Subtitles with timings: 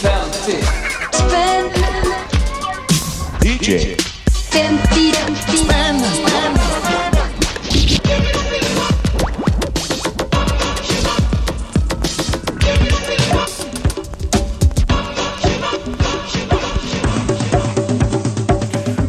[0.00, 0.56] 50
[1.12, 1.72] spänn
[3.42, 3.96] DJ
[4.52, 5.12] 50
[5.56, 6.00] spänn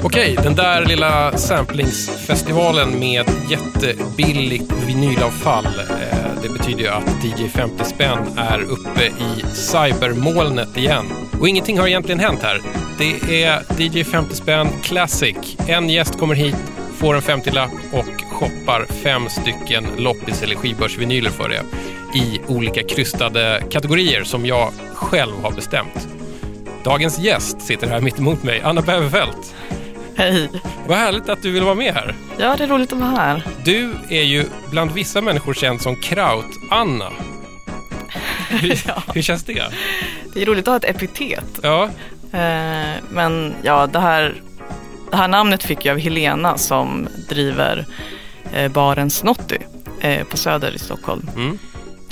[0.04, 5.66] Okej, den där lilla samplingsfestivalen med jättebilligt vinylavfall.
[5.66, 6.11] Eh,
[6.42, 11.06] det betyder ju att DJ 50 spänn är uppe i cybermolnet igen.
[11.40, 12.62] Och ingenting har egentligen hänt här.
[12.98, 15.58] Det är DJ 50 spänn Classic.
[15.68, 16.56] En gäst kommer hit,
[16.98, 21.64] får en 50-lapp och shoppar fem stycken loppis eller skivbörsvinyler för det
[22.16, 26.08] i olika krystade kategorier som jag själv har bestämt.
[26.84, 29.56] Dagens gäst sitter här mitt emot mig, Anna Bäverfelt.
[30.22, 30.50] Hej.
[30.88, 32.16] Vad härligt att du vill vara med här.
[32.38, 33.44] Ja, det är roligt att vara här.
[33.66, 37.12] Du är ju bland vissa människor känd som Kraut-Anna.
[38.50, 39.04] Hur, Ja.
[39.14, 39.64] hur känns det?
[40.34, 41.60] Det är roligt att ha ett epitet.
[41.64, 41.90] Ja,
[42.34, 44.42] Eh, men ja, det här,
[45.12, 47.86] det här namnet fick jag av Helena som driver
[48.54, 49.58] eh, baren Snotty
[50.02, 51.30] eh, på Söder i Stockholm.
[51.36, 51.60] mm.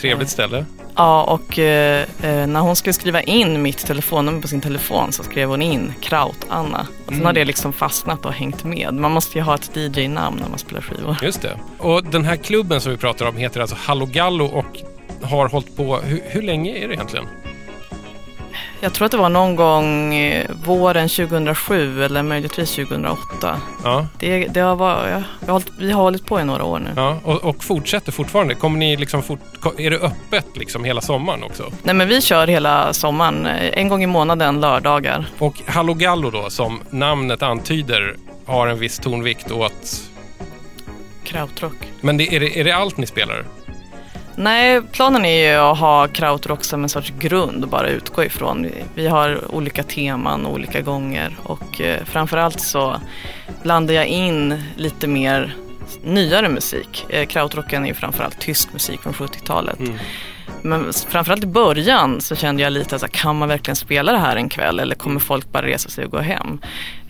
[0.02, 0.66] trevligt ställe.
[1.00, 5.24] Ja, och eh, eh, när hon skulle skriva in mitt telefonnummer på sin telefon så
[5.24, 6.80] skrev hon in Kraut-Anna.
[6.82, 7.26] Och sen Mm.
[7.26, 8.94] har det liksom fastnat och hängt med.
[8.94, 11.18] Man måste ju ha ett DJ-namn när man spelar skivor.
[11.22, 11.58] Just det.
[11.78, 14.80] Och den här klubben som vi pratar om heter alltså Hallo Gallo och
[15.30, 15.98] har hållit på...
[15.98, 17.26] Hur, hur länge är det egentligen?
[18.82, 23.62] Jag tror att det var någon gång eh, våren 2007 eller möjligtvis 2008.
[23.84, 25.24] Ja, Det, det har varit,
[25.78, 26.90] vi, har hållit, på i några år nu.
[26.96, 27.18] ja.
[27.24, 28.56] Och, och fortsätter fortfarande.
[28.56, 29.40] Kommer ni liksom fort,
[29.78, 31.72] är det öppet liksom hela sommaren också?
[31.84, 35.26] Nej men vi kör hela sommaren, eh, en gång i månaden lördagar.
[35.40, 40.02] Och Hallo Gallo då, som namnet antyder, har en viss tonvikt åt...
[41.24, 41.92] Krautrock.
[42.02, 43.46] Men det, är, det, är det allt ni spelar?
[44.42, 48.68] Nej, planen är ju att ha krautrock som en sorts grund att bara utgå ifrån.
[48.96, 53.02] Vi, har olika teman olika gånger och eh, framförallt så
[53.64, 55.56] blandar jag in lite mer
[56.04, 57.06] nyare musik.
[57.10, 59.80] Eh, krautrocken är ju framförallt tysk musik från 70-talet.
[59.80, 59.96] Mm.
[60.62, 64.36] Men framförallt i början så kände jag lite att kan man verkligen spela det här
[64.36, 66.60] en kväll eller kommer folk bara resa sig och gå hem?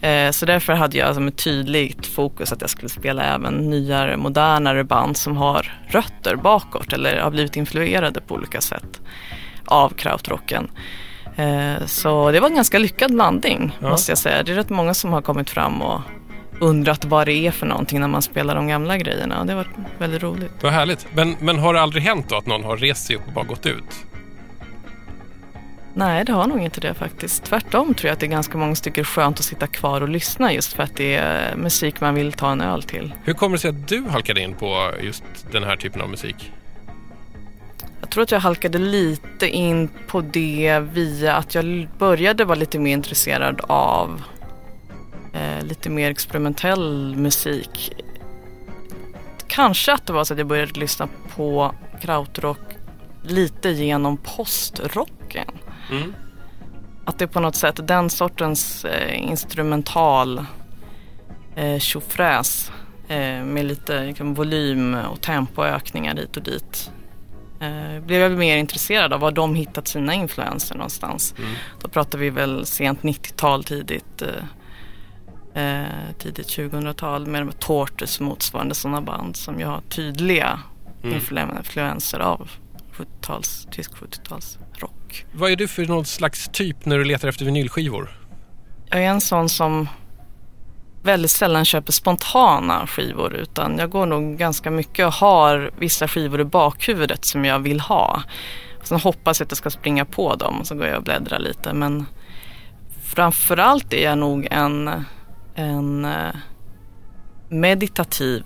[0.02, 4.18] Eh, så därför hade jag som ett tydligt fokus att jag skulle spela även nyare,
[4.18, 9.02] modernare band som har rötter bakåt eller har blivit influerade på olika sätt
[9.66, 10.72] av krautrocken.
[11.36, 13.90] Eh, så det var en ganska lyckad blandning Ja.
[13.90, 14.44] måste jag säga.
[14.44, 16.02] Det är rätt många som har kommit fram och
[16.60, 19.68] undrat vad det är för någonting när man spelar de gamla grejerna och det var
[19.98, 20.52] väldigt roligt.
[20.62, 21.08] Vad härligt.
[21.14, 23.46] Men, men har det aldrig hänt då att någon har rest sig upp och bara
[23.46, 24.06] gått ut?
[25.94, 27.44] Nej, det har nog inte det faktiskt.
[27.44, 30.54] Tvärtom tror jag att det är ganska många är skönt att sitta kvar och lyssna
[30.54, 33.14] just för att det är musik man vill ta en öl till.
[33.24, 36.52] Hur kommer det sig att du halkade in på just den här typen av musik?
[38.02, 42.80] Jag tror att jag halkade lite in på det via att jag började vara lite
[42.80, 44.22] mer intresserad av
[45.40, 47.92] eh, lite mer experimentell musik.
[49.48, 52.60] Kanske att det var så att jag började lyssna på krautrock
[53.24, 55.52] lite genom postrocken.
[55.92, 56.14] Mm.
[57.06, 60.46] Att det på något sätt, den sortens eh, instrumental
[61.56, 62.72] eh, tjofräs
[63.08, 66.92] eh, med lite liksom, volym och tempoökningar hit och dit.
[67.60, 71.36] Eh, blev jag mer intresserad av var de hittat sina influenser någonstans.
[71.38, 71.52] Mm.
[71.82, 74.24] Då pratar vi väl sent 90-tal, tidigt,
[75.54, 75.84] eh,
[76.20, 80.60] tidigt 2000-tal med de Tortoise motsvarande sådana band som jag har tydliga
[81.04, 81.18] Mm.
[81.20, 82.50] influ- influenser av
[82.94, 85.26] 70-tals, tysk 70-tals rock.
[85.34, 88.20] Vad är du för någon slags typ när du letar efter vinylskivor?
[88.90, 89.90] Jag är en sån som
[91.04, 96.42] väldigt sällan köper spontana skivor utan jag går nog ganska mycket och har vissa skivor
[96.42, 98.24] i bakhuvudet som jag vill ha.
[98.84, 101.40] Sen hoppas jag att jag ska springa på dem och så går jag och bläddrar
[101.40, 102.06] lite men
[103.04, 105.06] framförallt är jag nog en,
[105.60, 106.36] en eh,
[107.50, 108.44] meditativ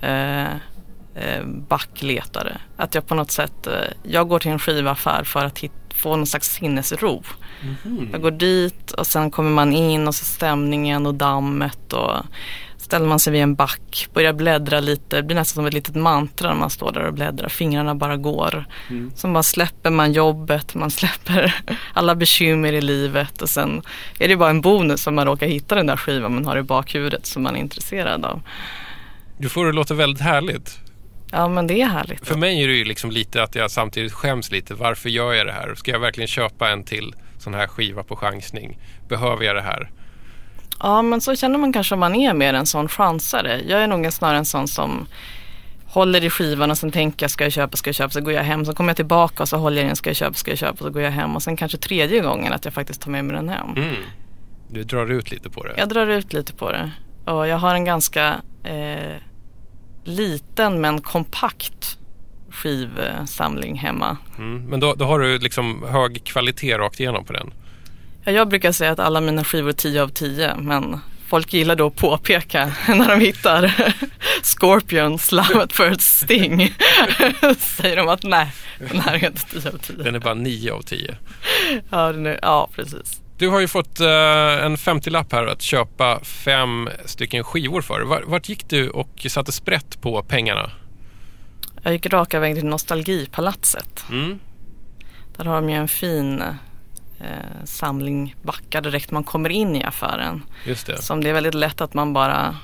[0.00, 0.52] eh,
[1.14, 2.58] eh, backletare.
[2.76, 3.68] Att jag på något sätt,
[4.02, 5.64] jag går till en skivaffär för att
[5.94, 7.22] få någon slags sinnesro.
[8.12, 12.16] Jag går dit och sen kommer man in och så stämningen och dammet och
[12.86, 15.94] ställer man sig vid en back, börjar bläddra lite, det blir nästan som ett litet
[15.94, 18.64] mantra när man står där och bläddrar, fingrarna bara går.
[19.14, 21.54] Sen bara släpper man jobbet, man släpper
[21.92, 23.82] alla bekymmer i livet och sen
[24.18, 26.62] är det bara en bonus om man råkar hitta den där skivan man har i
[26.62, 28.42] bakhuvudet som man är intresserad av.
[29.38, 30.78] Du får det låta väldigt härligt.
[31.32, 32.26] Ja men det är härligt.
[32.26, 34.74] För mig är det ju liksom lite att jag samtidigt skäms lite.
[34.74, 35.74] Varför gör jag det här?
[35.74, 38.78] Ska jag verkligen köpa en till sån här skiva på chansning?
[39.08, 39.90] Behöver jag det här?
[40.80, 43.62] Ja men så känner man kanske om man är mer en sån chansare.
[43.66, 45.06] Jag är nog snarare en sån som
[45.86, 48.32] håller i skivan och sen tänker jag ska jag köpa, ska jag köpa, så går
[48.32, 48.64] jag hem.
[48.64, 50.76] Så kommer jag tillbaka och så håller jag den, ska jag köpa, ska jag köpa,
[50.76, 51.36] så går jag hem.
[51.36, 53.68] Och sen kanske tredje gången att jag faktiskt tar med mig den hem.
[53.76, 53.94] Mm.
[54.68, 55.74] Du drar ut lite på det.
[55.76, 56.90] Jag drar ut lite på det.
[57.24, 58.34] Och jag har en ganska
[58.64, 59.16] eh,
[60.04, 61.98] liten men kompakt
[62.50, 64.16] skivsamling hemma.
[64.38, 64.64] Mm.
[64.64, 67.52] Men då, då har du liksom hög kvalitet rakt igenom på den.
[68.26, 71.76] Ja, jag brukar säga att alla mina skivor är 10 av 10 men folk gillar
[71.76, 73.72] då att påpeka när de hittar
[74.42, 76.58] Scorpion, Slam at first sting.
[77.58, 79.96] säger de att nej, den här är inte 10 av 10.
[79.96, 81.16] Den är bara 9 av 10.
[81.90, 83.20] Ja, är, ja precis.
[83.38, 88.00] Du har ju fått eh, en 50-lapp här att köpa fem stycken skivor för.
[88.00, 90.70] Var, vart gick du och satte sprätt på pengarna?
[91.82, 94.04] Jag gick raka vägen till Nostalgipalatset.
[94.10, 94.38] Mm.
[95.36, 96.42] Där har de ju en fin
[97.20, 100.42] eh, samling backar direkt man kommer in i affären.
[100.64, 101.02] Just det.
[101.02, 102.56] Som det är väldigt lätt att man bara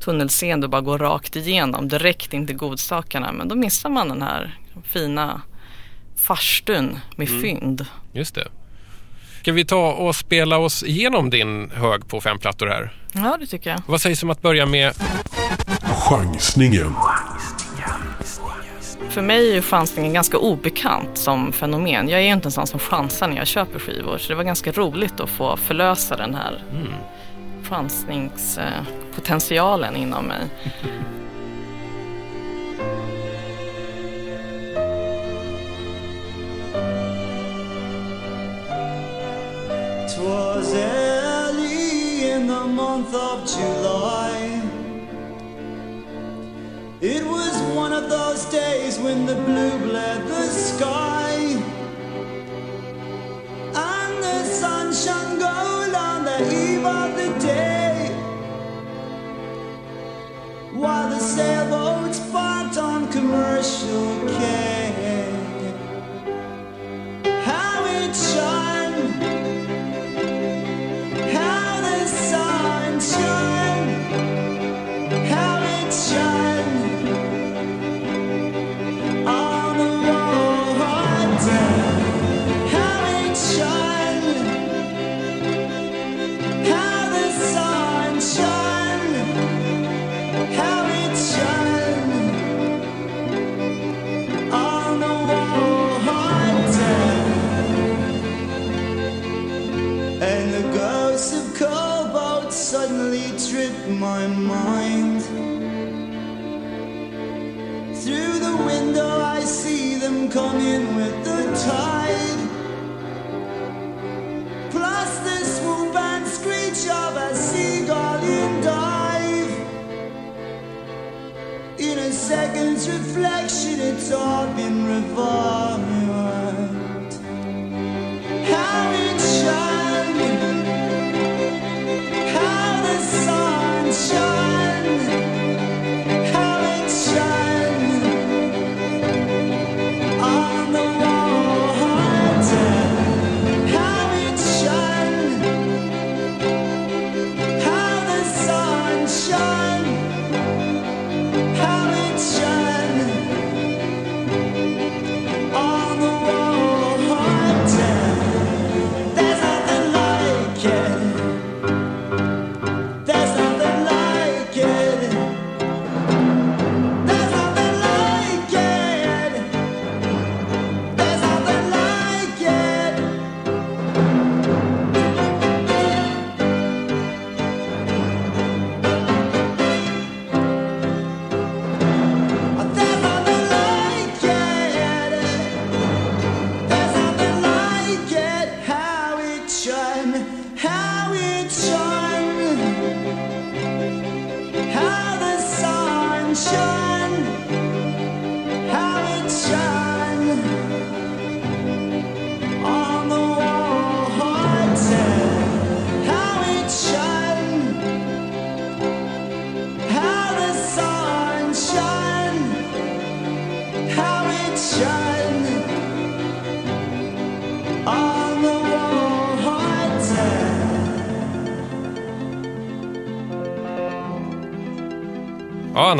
[0.00, 3.32] tunnelseende och bara går rakt igenom direkt in till godsakerna.
[3.32, 5.40] Men då missar man den här fina
[6.16, 7.42] farstun med Mm.
[7.42, 7.86] fynd.
[8.12, 8.48] Just det.
[9.42, 12.94] Ska vi ta och spela oss igenom din hög på fem plattor här?
[13.12, 13.80] Ja, det tycker jag.
[13.86, 14.92] Vad sägs om att börja med
[16.08, 16.94] Chansningen.
[19.16, 22.08] För mig är ju chansningen ganska obekant som fenomen.
[22.08, 24.18] Jag är ju inte en sån som chansar när jag köper skivor.
[24.18, 26.64] Så det var ganska roligt att få förlösa den här
[27.62, 30.38] chansningspotentialen inom mig.
[40.16, 44.55] Twas early in the month of July.
[47.02, 51.34] It was one of those days when the blue bled the sky.
[53.74, 58.08] And the sun shone gold on the eve of the day.
[60.72, 62.25] While the sailboats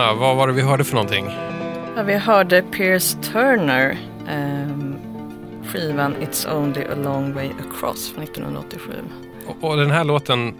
[0.00, 1.26] Anna, vad var det vi hörde för någonting?
[1.96, 3.98] Ja, vi hörde Pierce Turner,
[4.28, 4.94] ehm,
[5.72, 8.92] skivan It's only a long way across från 1987.
[9.46, 10.54] Och, och den här låten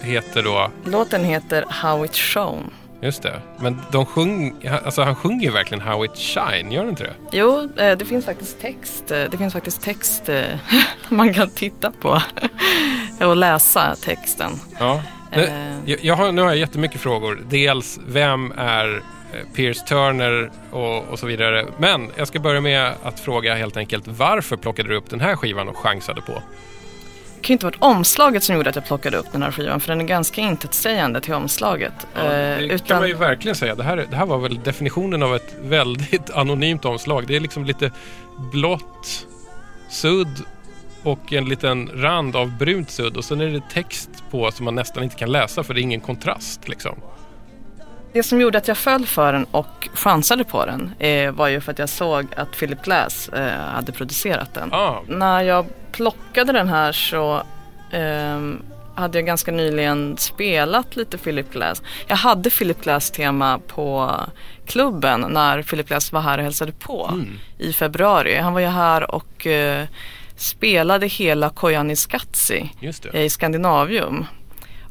[0.00, 0.70] heter då...
[0.84, 2.62] Låten heter How It Shone.
[3.02, 3.40] Just det.
[3.58, 4.54] Men de sjung,
[4.84, 7.14] alltså han sjunger ju verkligen How It Shine, gör han inte det?
[7.32, 9.10] Jo, eh, det finns faktiskt text.
[9.10, 10.44] eh, Det finns faktiskt text eh,
[11.08, 12.20] man kan titta på
[13.26, 14.52] och läsa texten.
[14.78, 15.00] Ja.
[15.36, 15.94] Nu, Eh.
[16.06, 17.42] jag, har, nu har jag jättemycket frågor.
[17.48, 18.96] Dels, vem är
[19.32, 21.66] eh, Pierce Turner och, och så vidare.
[21.78, 25.36] Men jag ska börja med att fråga helt enkelt varför plockade du upp den här
[25.36, 26.32] skivan och chansade på?
[26.32, 29.80] Det kan ju inte varit omslaget som gjorde att jag plockade upp den här skivan
[29.80, 31.92] för den är ganska intetsägande till omslaget.
[32.14, 33.74] Ja, Eh, det kan man ju verkligen säga.
[33.74, 37.26] Det här, det här var väl definitionen av ett väldigt anonymt omslag.
[37.26, 37.90] Det är liksom lite
[38.52, 39.26] blått
[39.88, 40.44] sudd
[41.02, 44.74] och en liten rand av brunt sudd och sen är det text på som man
[44.74, 46.94] nästan inte kan läsa för det är ingen kontrast liksom.
[48.12, 51.60] Det som gjorde att jag föll för den och chansade på den eh, var ju
[51.60, 54.68] för att jag såg att Philip Glass eh, hade producerat den.
[54.72, 57.42] Ah, När jag plockade den här så
[57.92, 58.62] ehm,
[58.94, 61.82] hade jag ganska nyligen spelat lite Philip Glass.
[62.06, 64.14] Jag hade Philip Glass tema på
[64.66, 67.20] klubben när Philip Glass var här och hälsade på
[67.58, 68.36] i februari.
[68.36, 69.86] Han var ju här och eh,
[70.40, 72.70] spelade hela Kojan i Skatsi
[73.12, 74.26] i Skandinavium.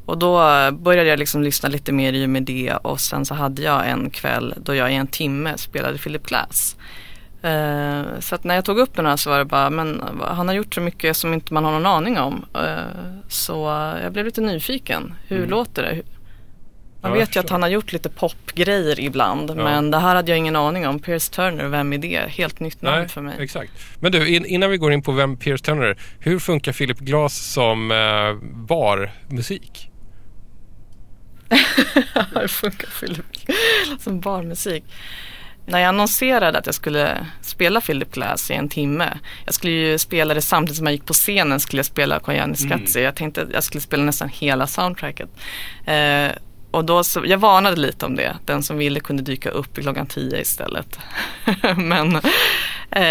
[0.06, 0.38] Och då
[0.72, 3.90] började jag liksom lyssna lite mer i och med det och sen så hade jag
[3.90, 6.76] en kväll då jag i en timme spelade Philip Glass.
[7.42, 10.48] Eh, så att när jag tog upp den här så var det bara, men han
[10.48, 12.46] har gjort så mycket som inte man har någon aning om.
[12.56, 13.54] Eh, så
[14.04, 15.14] jag blev lite nyfiken.
[15.28, 16.02] Hur låter det?
[17.02, 17.20] Man Mm.
[17.20, 19.56] Vet ju att han har gjort lite popgrejer ibland Ja.
[19.56, 21.00] men det här hade jag ingen aning om.
[21.00, 22.30] Pierce Turner, vem är det?
[22.30, 23.36] Helt nytt namn för mig.
[23.40, 23.72] exakt.
[24.00, 25.98] Men du, in, innan vi går in på vem Pierce Turner är.
[26.20, 29.86] Hur funkar Philip Glass som eh, barmusik?
[32.36, 33.26] Hur funkar Philip
[34.00, 34.84] som barmusik?
[35.66, 39.18] När jag annonserade att jag skulle spela Philip Glass i en timme.
[39.46, 42.56] Jag skulle ju spela det samtidigt som jag gick på scenen skulle jag spela Koyani
[42.56, 43.02] Skatsi.
[43.04, 45.30] Jag tänkte att jag skulle spela nästan hela soundtracket.
[45.86, 46.28] Eh,
[46.72, 48.38] och då så, jag varnade lite om det.
[48.46, 51.00] Den som ville kunde dyka upp klockan tio istället.
[51.78, 52.22] Men
[52.92, 53.04] eh,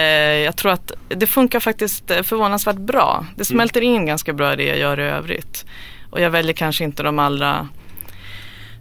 [0.45, 3.27] jag tror att det funkar faktiskt förvånansvärt bra.
[3.37, 5.65] Det smälter in ganska bra i det jag gör i övrigt.
[6.11, 7.69] Och jag väljer kanske inte de allra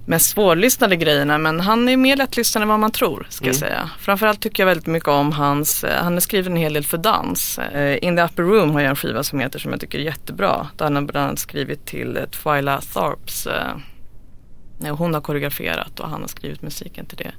[0.08, 3.90] mest svårlyssnade grejerna men han är mer lättlyssnad än vad man tror ska jag säga.
[4.00, 6.98] Framförallt tycker jag väldigt mycket om hans, eh, han har skrivit en hel del för
[6.98, 7.60] dans.
[7.60, 10.04] Eh, In the upper room har jag en skiva som heter som jag tycker är
[10.04, 10.68] jättebra.
[10.78, 13.48] Där han har bland annat skrivit till eh, Twyla Tharps
[14.80, 17.32] hon har koreograferat och han har skrivit musiken till det.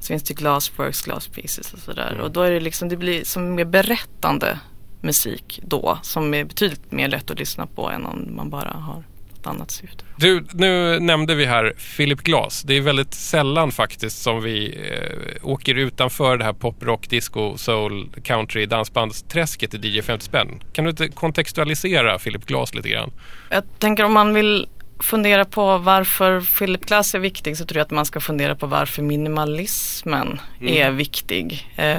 [0.00, 2.20] Så finns det Glassworks, Glass Pieces och sådär.
[2.20, 4.58] Och då är det liksom, det blir som mer berättande
[5.00, 5.98] musik då.
[6.02, 9.04] Som är betydligt mer lätt att lyssna på än om man bara har
[9.42, 10.04] ett annat syfte.
[10.16, 12.62] Du, nu nämnde vi här Philip Glass.
[12.62, 17.56] Det är väldigt sällan faktiskt som vi eh, åker utanför det här pop, rock, disco,
[17.56, 20.62] soul, country, dansbandsträsket i DJ 50 spänn.
[20.72, 23.10] Kan du inte kontextualisera Philip Glass lite grann?
[23.50, 24.68] Jag tänker om man vill
[25.02, 28.66] fundera på varför Philip Glass är viktig så tror jag att man ska fundera på
[28.66, 31.72] varför minimalismen är viktig.
[31.76, 31.96] Eh,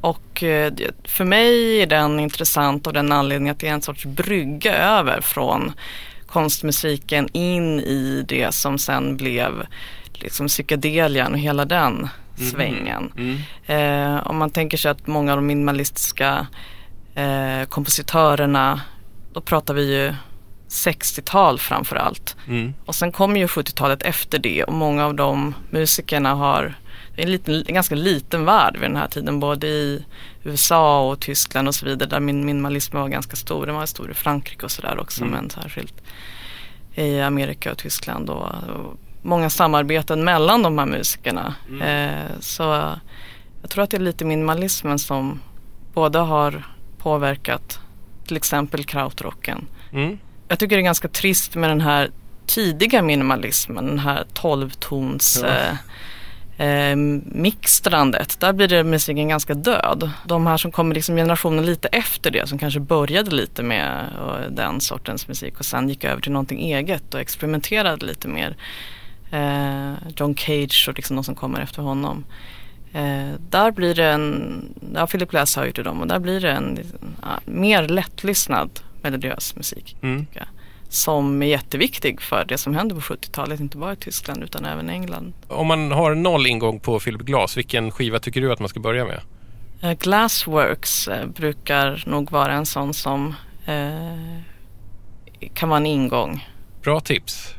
[0.00, 0.72] och eh,
[1.04, 5.20] för mig är den intressant av den anledningen att det är en sorts brygga över
[5.20, 5.72] från
[6.26, 9.66] konstmusiken in i det som sen blev
[10.12, 12.08] liksom psykedelian och hela den
[12.50, 13.12] svängen.
[13.66, 16.46] Eh, om man tänker sig att många av de minimalistiska
[17.14, 18.80] eh, kompositörerna,
[19.32, 20.14] då pratar vi ju
[20.68, 22.36] 60-tal framför allt.
[22.48, 22.74] Mm.
[22.84, 26.74] Och sen kommer ju 70-talet efter det och många av de musikerna har
[27.16, 30.04] en, liten, en ganska liten värld vid den här tiden både i
[30.42, 33.66] USA och Tyskland och så vidare där min minimalism var ganska stor.
[33.66, 35.94] Den var stor i Frankrike och sådär också men särskilt
[36.94, 41.54] i Amerika och Tyskland och, och många samarbeten mellan de här musikerna.
[41.82, 42.62] Eh, så
[43.62, 45.40] jag tror att det är lite minimalismen som
[45.94, 46.66] både har
[46.98, 47.80] påverkat
[48.26, 50.18] till exempel krautrocken Mm.
[50.48, 52.10] Jag tycker det är ganska trist med den här
[52.46, 55.48] tidiga minimalismen, den här 12-tons Ja.
[55.48, 58.40] eh, eh, mixtrandet.
[58.40, 60.10] Där blir det musiken ganska död.
[60.24, 64.50] De här som kommer liksom generationen lite efter det som kanske började lite med eh,
[64.50, 68.56] den sortens musik och sen gick över till någonting eget och experimenterade lite mer.
[69.30, 72.24] Eh, John Cage och liksom de som kommer efter honom.
[72.92, 74.64] Eh, där blir det en,
[74.94, 76.78] ja Philip Glass har ju till dem och där blir det en
[77.22, 78.70] ja, mer lättlyssnad
[79.02, 79.96] melodiös musik.
[80.02, 80.26] Mm.
[80.88, 84.90] Som är jätteviktig för det som hände på 70-talet, inte bara i Tyskland utan även
[84.90, 85.32] i England.
[85.48, 88.80] Om man har noll ingång på Philip Glass, vilken skiva tycker du att man ska
[88.80, 89.20] börja med?
[89.82, 93.34] Eh, Glassworks eh, brukar nog vara en sån som
[93.66, 94.40] eh,
[95.54, 96.48] kan vara en ingång.
[96.82, 97.54] Bra tips.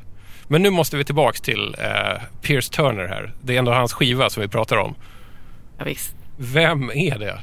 [0.47, 3.33] Men nu måste vi tillbaks till eh, Pierce Turner här.
[3.41, 4.95] Det är ändå hans skiva som vi pratar om.
[5.77, 6.15] Ja, visst.
[6.37, 7.39] Vem är det?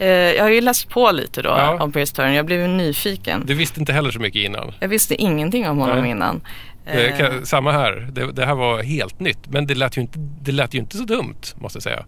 [0.00, 1.82] Eh, jag har ju läst på lite då Ja.
[1.82, 2.32] om Pierce Turner.
[2.32, 3.42] Jag blev nyfiken.
[3.46, 4.72] Du visste inte heller så mycket innan.
[4.80, 6.10] Jag visste ingenting om honom Nej.
[6.10, 6.40] innan.
[6.84, 8.08] Det Eh, kan, samma här.
[8.12, 9.38] Det, det här var helt nytt.
[9.48, 12.04] Men det lät, ju inte, det lät ju inte så dumt, måste jag säga.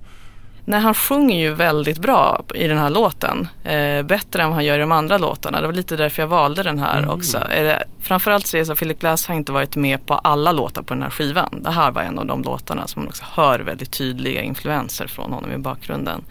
[0.64, 3.48] Nej, han sjunger ju väldigt bra i den här låten.
[3.64, 5.60] Eh, bättre än vad han gör i de andra låtarna.
[5.60, 7.38] Det var lite därför jag valde den här också.
[7.38, 10.52] Eh, framförallt så är det så att Philip Glass har inte varit med på alla
[10.52, 11.62] låtar på den här skivan.
[11.62, 15.32] Det här var en av de låtarna som man också hör väldigt tydliga influenser från
[15.32, 16.24] honom i bakgrunden.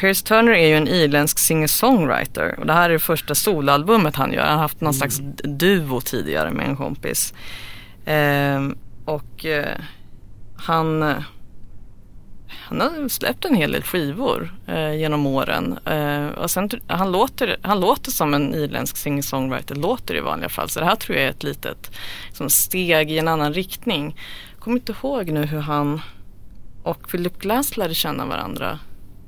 [0.00, 4.32] Pierce Turner är ju en irländsk singer-songwriter och det här är det första soloalbumet han
[4.32, 4.42] gör.
[4.42, 7.34] Han har haft någon slags duo tidigare med en kompis.
[8.04, 8.60] Eh,
[9.04, 9.76] och eh,
[10.56, 11.14] han
[12.50, 15.78] han har släppt en hel del skivor eh, genom åren.
[15.84, 20.68] Eh, och sen, han, låter, han låter som en irländsk singer-songwriter, låter i vanliga fall.
[20.68, 21.96] Så det här tror jag är ett litet
[22.32, 24.16] som steg i en annan riktning.
[24.52, 26.00] Jag kommer inte ihåg nu hur han
[26.82, 28.78] och Philip Glass lärde känna varandra.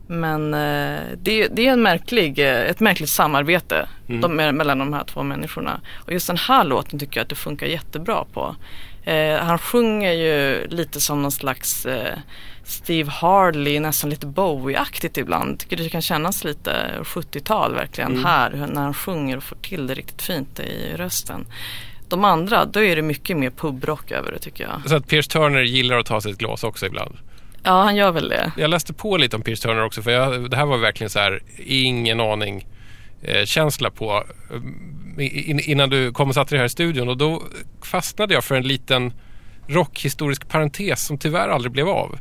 [0.07, 5.05] Men eh, det, det är en märklig, eh, ett märkligt samarbete de, mellan de här
[5.05, 5.81] två människorna.
[5.95, 8.57] Och just den här låten tycker jag att det funkar jättebra på.
[9.05, 12.19] Eh, han sjunger ju lite som någon slags eh,
[12.65, 15.59] Steve Harley, nästan lite Bowie-aktigt ibland.
[15.59, 19.87] Tycker det kan kännas lite 70-tal verkligen här hur- när han sjunger och får till
[19.87, 21.47] det riktigt fint i rösten.
[22.09, 24.89] De andra, då är det mycket mer pubrock över det tycker jag.
[24.89, 27.17] Så att Pierce Turner gillar att ta sig ett glas också ibland.
[27.63, 28.53] Ja, han gör väl det.
[28.57, 31.19] Jag läste på lite om Pierce Turner också för jag, det här var verkligen så
[31.19, 32.67] här, ingen aning
[33.23, 34.25] eh, känsla på
[35.19, 37.43] innan du kom och satte dig här i studion och då
[37.83, 39.13] fastnade jag för en liten
[39.67, 42.19] rockhistorisk parentes som tyvärr aldrig blev av.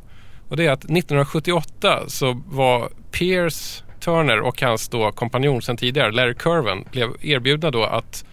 [0.49, 6.11] Och det är att 1978 så var Pierce Turner och hans då kompanjon sen tidigare,
[6.11, 8.25] Larry Curven, blev erbjudna då att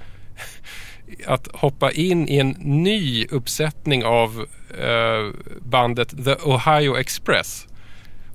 [1.27, 4.47] att hoppa in i en ny uppsättning av
[4.79, 7.67] eh, bandet The Ohio Express.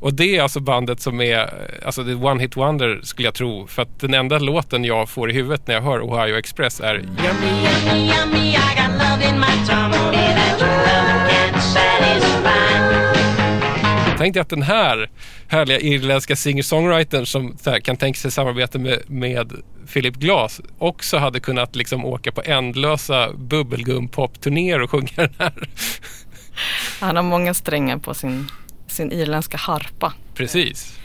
[0.01, 1.49] Och det är alltså bandet som är,
[1.85, 3.67] alltså det är One Hit Wonder skulle jag tro.
[3.67, 6.95] För att den enda låten jag får i huvudet när jag hör Ohio Express är
[6.95, 7.07] Yummy.
[7.23, 12.61] Yummy, yummy, I got love in my tummy that your love can't satisfy.
[14.17, 15.09] Tänk dig att den här
[15.47, 19.53] härliga irländska singer-songwritern som här, kan tänka sig samarbeta med, med
[19.93, 25.53] Philip Glass också hade kunnat liksom åka på ändlösa bubbelgum-pop-turnéer och sjunga den här.
[26.99, 28.47] Han har många strängar på sin,
[28.91, 30.13] sin irländska harpa.
[30.35, 30.97] Precis.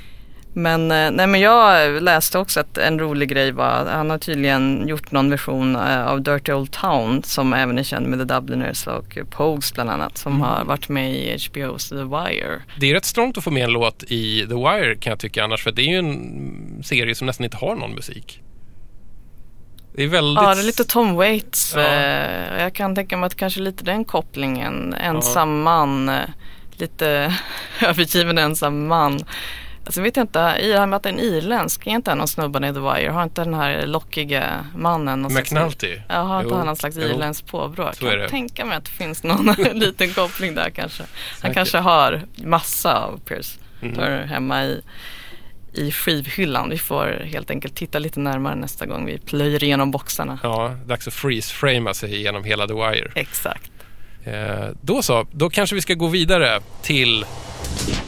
[0.59, 4.19] Men, eh, nej, men jag läste också att en rolig grej var att han har
[4.19, 8.35] tydligen gjort någon version eh, av Dirty Old Town som även är känd med The
[8.35, 12.63] Dubliners och Pogues bland annat som har varit med i HBO's The Wire.
[12.81, 15.45] Det är rätt strångt att få med en låt i The Wire kan jag tycka
[15.45, 18.43] annars för det är ju en serie som nästan inte har någon musik.
[19.97, 20.43] Det är väldigt...
[20.45, 21.73] Ja, det är lite Tom Waits.
[21.77, 21.83] Ja.
[21.83, 24.95] Eh, jag kan tänka mig att kanske lite den kopplingen.
[24.95, 26.21] Ensam man, eh,
[26.81, 27.35] lite
[27.83, 29.21] övergiven ensam man.
[29.85, 32.11] Alltså vet jag inte, i det här med att det är en irländsk, är inte
[32.11, 35.99] en av snubbarna i The Wire, har inte den här lockiga mannen någon slags- McNulty.
[36.09, 37.03] Ja, har inte han någon slags jo.
[37.03, 37.93] irländskt påbrå?
[37.99, 38.29] Kan det.
[38.29, 41.03] tänka mig att det finns någon liten koppling där kanske.
[41.03, 41.55] Han Säkert.
[41.55, 44.29] kanske har massa av Pierce Mm.
[44.29, 44.83] Hemma i,
[45.73, 46.71] i skivhyllan.
[46.71, 50.39] Vi får helt enkelt titta lite närmare nästa gång vi plöjer igenom boxarna.
[50.43, 53.11] Ja, dags att freeze-framea sig genom hela The Wire.
[53.15, 53.71] Exakt.
[54.27, 57.25] Eh, då så, då kanske vi ska gå vidare till...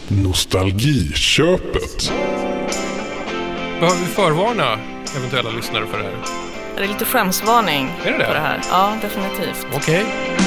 [0.08, 2.12] Nostalgiköpet.
[3.80, 4.78] Behöver vi förvarna
[5.16, 6.12] eventuella lyssnare för det här?
[6.76, 8.24] Det är lite skämsvarning Är det det?
[8.24, 8.60] på det här.
[8.70, 9.66] Ja, definitivt.
[9.74, 10.04] Okej.
[10.06, 10.37] Cold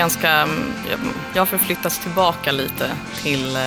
[0.00, 0.30] ganska...
[0.30, 0.72] mm,
[1.34, 2.90] jag- har förflyttats tillbaka lite
[3.22, 3.62] till, eh,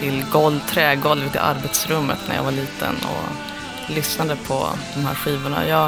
[0.00, 5.68] till golv, trägolvet i arbetsrummet när jag var liten och lyssnade på de här skivorna.
[5.68, 5.82] Jag,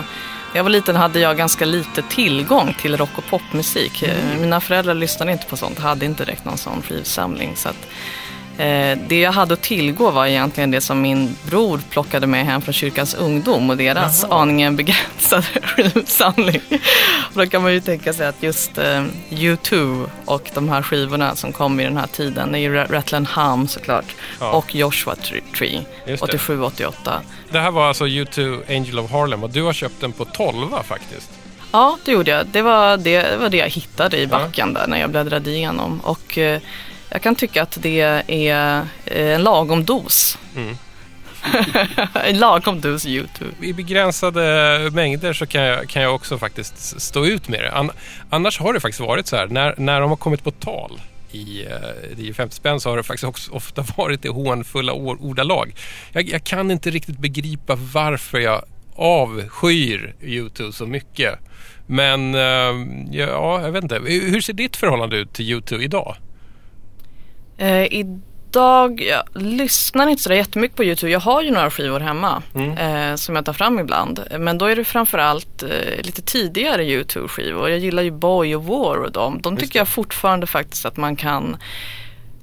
[0.52, 4.02] när jag var liten hade jag ganska lite tillgång till rock och popmusik.
[4.02, 7.52] Eh, Mina föräldrar lyssnade inte på sånt, hade inte direkt någon sån skivsamling.
[7.56, 7.86] Så att,
[8.58, 12.62] eh, det jag hade att tillgå var egentligen det som min bror plockade med hem
[12.62, 16.60] från kyrkans ungdom och deras aningen begränsade skivsamling.
[17.34, 21.52] Då kan man ju tänka sig att just eh, U2 och de här skivorna som
[21.52, 24.50] kom i den här tiden, det är ju Rattle Hum såklart Ja.
[24.52, 25.14] och Joshua
[25.56, 26.36] Tree, Just det.
[26.36, 26.92] 87-88.
[27.50, 30.66] Det här var alltså U2 Angel of Harlem och du har köpt den på 12
[30.84, 31.30] faktiskt.
[31.72, 32.46] Ja, det gjorde jag.
[32.46, 36.00] Det var det, det var det jag hittade i backen där när jag bläddrade igenom.
[36.00, 36.60] Och eh,
[37.10, 40.38] jag kan tycka att det är eh, en lagom dos.
[40.56, 40.78] Mm.
[42.24, 43.54] En lagom dos YouTube.
[43.60, 47.72] I begränsade mängder så kan jag, kan jag också faktiskt stå ut med det.
[47.72, 47.90] An,
[48.30, 51.00] annars har det faktiskt varit så här, när, när de har kommit på tal
[51.32, 55.18] i eh, i 50 spänn så har det faktiskt också ofta varit i hånfulla or-
[55.20, 55.74] ordalag.
[56.12, 58.64] Jag, jag kan inte riktigt begripa varför jag
[58.96, 61.38] avskyr YouTube så mycket.
[61.86, 62.86] Men eh,
[63.18, 64.00] ja, jag vet inte.
[64.06, 66.16] Hur ser ditt förhållande ut till YouTube idag?
[67.58, 68.04] Eh,
[68.54, 71.12] idag, jag lyssnar inte så där jättemycket på YouTube.
[71.12, 72.42] Jag har ju några skivor hemma
[72.78, 74.24] eh, som jag tar fram ibland.
[74.38, 77.70] Men då är det framförallt eh, lite tidigare YouTube-skivor.
[77.70, 79.40] Jag gillar ju Boy och War och dem.
[79.42, 81.56] De tycker jag fortfarande faktiskt att man kan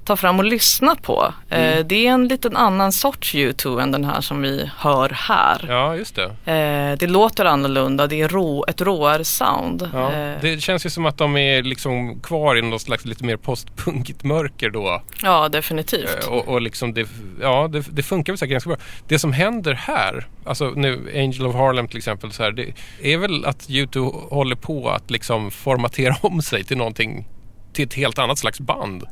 [0.06, 1.34] ta fram och lyssna på.
[1.50, 5.66] Eh, det är en liten annan sorts YouTube än den här som vi hör här.
[5.70, 6.52] Ja, just det.
[6.52, 9.90] Eh, det låter annorlunda, det är rå, ett råare sound.
[9.94, 13.24] Ja, Eh, det känns ju som att de är liksom kvar i något slags lite
[13.24, 15.02] mer postpunkigt mörker då.
[15.24, 16.28] ja definitivt.
[16.28, 17.10] Och, och liksom det,
[17.42, 18.78] ja, det, det funkar väl säkert ganska bra.
[19.08, 22.74] Det som händer här, alltså nu Angel of Harlem till exempel, så här, det
[23.14, 27.28] är väl att YouTube håller på att liksom formatera om sig till någonting,
[27.74, 29.04] till ett helt annat slags band.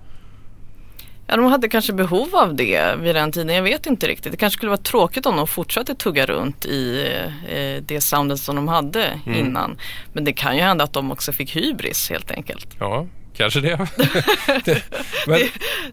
[1.30, 3.56] Ja, de hade kanske behov av det vid den tiden.
[3.56, 4.32] Jag vet inte riktigt.
[4.32, 7.08] Det kanske skulle vara tråkigt om de fortsatte tugga runt i
[7.50, 9.40] eh, det soundet som de hade Mm.
[9.40, 9.78] innan.
[10.14, 12.68] Men det kan ju hända att de också fick hybris helt enkelt.
[12.80, 13.06] Ja,
[13.38, 13.88] kanske det.
[14.66, 14.84] det
[15.28, 15.40] men,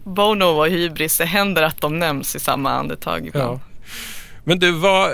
[0.05, 3.61] Bono och hybris, det händer att de nämns i samma andetag ja.
[4.49, 5.11] Men du, vad,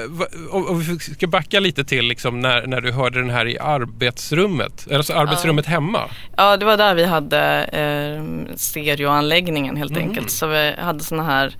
[0.50, 4.86] om vi ska backa lite till liksom när, när du hörde den här i arbetsrummet,
[4.92, 6.10] alltså arbetsrummet hemma.
[6.36, 10.00] Ja, det var där vi hade eh, stereoanläggningen helt Mhm.
[10.08, 10.30] enkelt.
[10.30, 11.56] Så vi hade såna här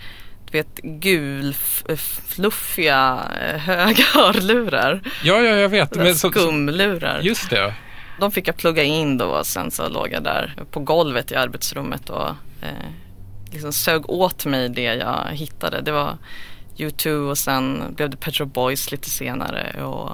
[0.53, 1.55] vet, gul,
[1.89, 5.01] f- fluffiga, eh, höga hörlurar.
[5.25, 5.95] Ja, ja, jag vet.
[5.97, 7.21] Men så- Skumlurar.
[7.23, 7.75] Just det.
[8.21, 11.35] De fick jag plugga in då och sen så låg jag där på golvet i
[11.37, 12.29] arbetsrummet och
[12.63, 12.69] eh,
[13.53, 15.81] liksom sög åt mig det jag hittade.
[15.81, 16.19] Det var
[16.77, 19.85] U2 och sen blev det Pet Shop Boys lite senare.
[19.85, 20.11] Och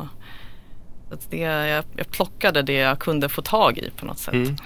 [1.30, 4.34] det, jag, jag plockade det jag kunde få tag i på något sätt.
[4.34, 4.56] Mm.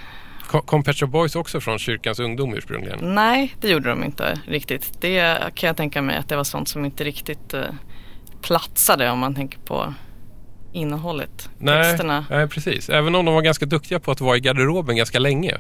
[0.46, 3.14] Kom- Kom Pet Shop Boys också från kyrkans ungdom ursprungligen?
[3.14, 4.92] Nej, det gjorde de inte riktigt.
[5.00, 7.61] Det kan jag tänka mig att det var sånt som inte riktigt eh,
[8.42, 9.94] platsade om man tänker på
[10.72, 12.24] innehållet, Nej, texterna.
[12.31, 12.88] nej, precis.
[12.88, 15.57] Även om de var ganska duktiga på att vara i garderoben ganska länge.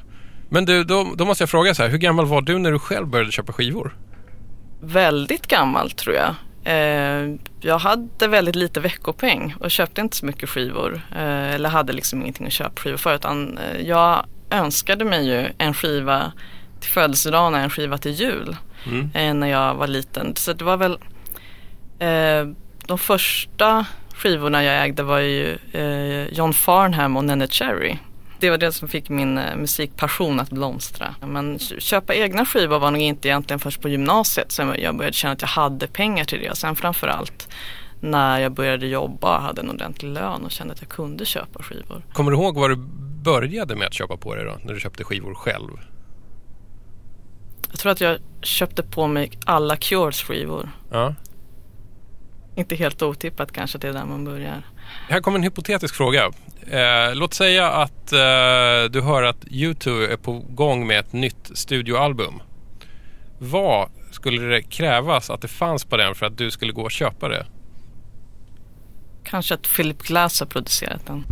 [0.50, 1.90] Men du, då, då måste jag fråga så här.
[1.90, 3.96] Hur gammal var du när du själv började köpa skivor?
[4.82, 6.34] Väldigt gammal tror jag.
[6.64, 11.00] Eh, jag hade väldigt lite veckopeng och köpte inte så mycket skivor.
[11.16, 13.14] Eh, eller hade liksom ingenting att köpa skivor för.
[13.14, 16.32] Utan eh, jag önskade mig ju en skiva
[16.80, 18.56] till födelsedagen och en skiva till jul.
[18.86, 19.10] Mm.
[19.14, 20.36] Eh, när jag var liten.
[20.36, 20.98] Så det var väl
[21.98, 22.54] eh,
[22.86, 27.98] de första skivorna jag ägde var ju eh, John Farnham och Nene Cherry.
[28.42, 31.14] Det var det som fick min eh, musikpassion att blomstra.
[31.26, 35.16] Men kö- köpa egna skivor var nog inte egentligen först på gymnasiet som jag började
[35.16, 36.50] känna att jag hade pengar till det.
[36.50, 37.48] Och sen framförallt
[38.00, 41.62] när jag började jobba och hade en ordentlig lön och kände att jag kunde köpa
[41.62, 42.02] skivor.
[42.12, 42.76] Kommer du ihåg vad du
[43.22, 44.58] började med att köpa på dig då?
[44.64, 45.70] När du köpte skivor själv?
[47.70, 50.70] Jag tror att jag köpte på mig alla Cures skivor.
[50.90, 51.14] Ja.
[52.56, 54.62] Inte helt otippat kanske att det är där man börjar.
[55.08, 56.30] Här kommer en hypotetisk fråga.
[56.70, 61.50] Eh, låt säga att eh, du hör att U2 är på gång med ett nytt
[61.54, 62.42] studioalbum.
[63.38, 66.90] Vad skulle det krävas att det fanns på den för att du skulle gå och
[66.90, 67.46] köpa det?
[69.24, 71.24] Kanske att Philip Glass har producerat den.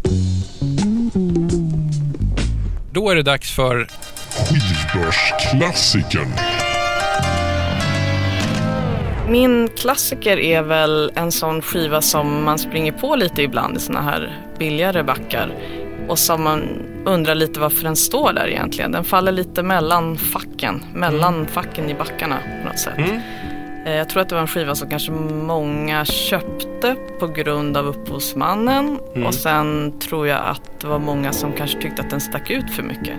[2.92, 3.88] Då är det dags för
[4.30, 6.59] Skivbörsklassikern.
[9.30, 14.02] Min klassiker är väl en sån skiva som man springer på lite ibland i såna
[14.02, 15.54] här billigare backar.
[16.08, 16.62] Och som man
[17.04, 18.92] undrar lite varför den står där egentligen.
[18.92, 22.98] Den faller lite mellan facken, mellan facken i backarna på något sätt.
[23.86, 27.86] Eh, Jag tror att det var en skiva som kanske många köpte på grund av
[27.86, 32.50] upphovsmannen och sen tror jag att det var många som kanske tyckte att den stack
[32.50, 33.14] ut för mycket.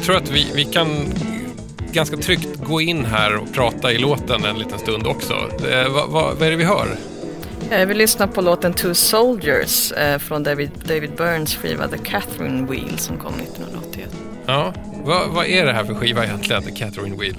[0.00, 0.88] Jag, tror att vi, vi kan
[1.92, 5.32] ganska tryggt gå in här och prata i låten en liten stund också.
[5.70, 6.96] Eh, vad, vad, vad är det vi hör?
[7.70, 12.66] Eh, Vi lyssnar på låten Two Soldiers eh, från David, David Byrnes skiva The Catherine
[12.66, 14.08] Wheel som kom 1981.
[14.46, 14.72] Ja,
[15.04, 17.36] vad, vad är det här för skiva egentligen, The Catherine Wheel?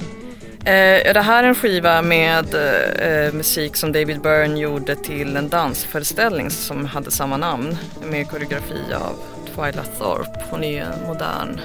[0.59, 5.49] Eh, det här är en skiva med eh, musik som David Byrne gjorde till en
[5.49, 9.15] dansföreställning som hade samma namn med koreografi av
[9.55, 10.39] Twyla Thorpe.
[10.49, 11.59] Hon är ju en modern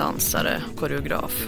[0.00, 1.46] dansare, koreograf.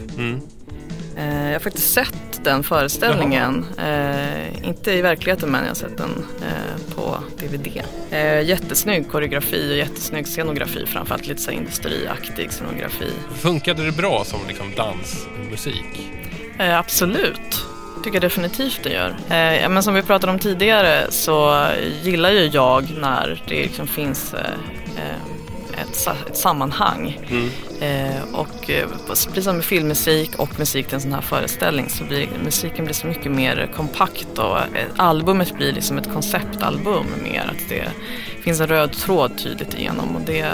[1.17, 3.65] Eh, jag har faktiskt sett den föreställningen.
[3.79, 7.83] Eh, inte i verkligheten men jag har sett den eh, på DVD.
[8.11, 10.87] Eh, jättesnygg koreografi och jättesnygg scenografi.
[10.87, 13.11] Framförallt lite så här industriaktig scenografi.
[13.35, 16.11] Funkade det bra som liksom dansmusik?
[16.59, 17.65] Absolut.
[18.05, 19.11] tycker jag definitivt det gör.
[19.11, 21.67] Eh, men som vi pratade om tidigare så
[22.03, 24.41] gillar ju jag när det liksom finns eh,
[25.83, 27.19] ett, ett sammanhang.
[27.81, 32.05] Eh, och eh, precis som med filmmusik och musik till en sån här föreställning så
[32.05, 37.51] blir musiken blir så mycket mer kompakt och eh, albumet blir liksom ett konceptalbum mer.
[37.51, 37.89] Att det
[38.43, 40.53] finns en röd tråd tydligt igenom och det,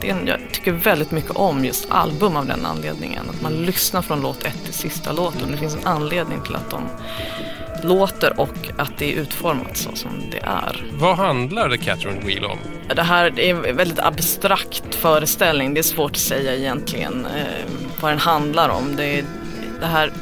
[0.00, 3.30] det en, jag tycker väldigt mycket om just album av den anledningen.
[3.30, 5.50] Att man lyssnar från låt ett till sista låten.
[5.50, 6.82] Det finns en anledning till att de
[7.84, 10.84] låter och att det är utformat så som det är.
[10.92, 12.58] Vad handlar The Catherine Wheel om?
[12.96, 15.74] Det här är en väldigt abstrakt föreställning.
[15.74, 17.42] Det är svårt att säga egentligen eh,
[18.00, 18.96] vad den handlar om.
[18.96, 19.24] Det, är,
[19.80, 20.12] det här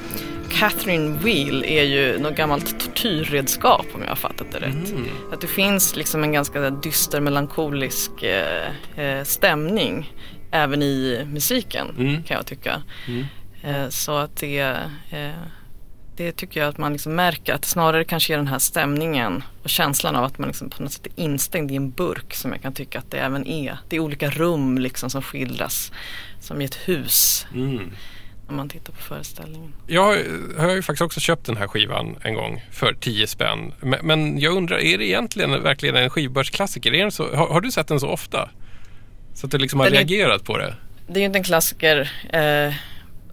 [0.51, 4.95] Catherine Wheel är ju något gammalt tortyrredskap om jag har fattat det rätt.
[5.33, 10.13] Att det finns liksom en ganska dyster melankolisk eh, eh, stämning
[10.51, 11.87] även i musiken
[12.27, 12.83] kan jag tycka.
[13.63, 14.59] Eh, så att det
[15.11, 15.31] eh,
[16.19, 19.71] det tycker jag att man liksom märker att snarare kanske är den här stämningen och
[19.71, 22.63] känslan av att man liksom på något sätt är instängd i en burk som jag
[22.63, 23.79] kan tycka att det även är.
[23.89, 25.93] Det är olika rum liksom som skildras
[26.41, 29.73] som i ett hus när man tittar på föreställningen.
[29.87, 30.03] Jag
[30.59, 33.73] har, ju faktiskt också köpt den här skivan en gång för 10 spänn.
[33.81, 36.95] Men, men jag undrar, är det egentligen verkligen en skivbörsklassiker?
[36.95, 38.51] Är så, har, har du sett den så ofta?
[39.35, 40.75] Så att du liksom har Den är- reagerat på det?
[41.07, 42.75] Det är ju inte en klassiker eh,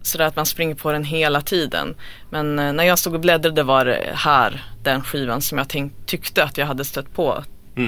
[0.06, 1.96] sådär att man springer på den hela tiden.
[2.30, 5.94] Men eh, när jag stod och bläddrade var det här den skivan som jag tänk,
[6.06, 7.44] tyckte att jag hade stött på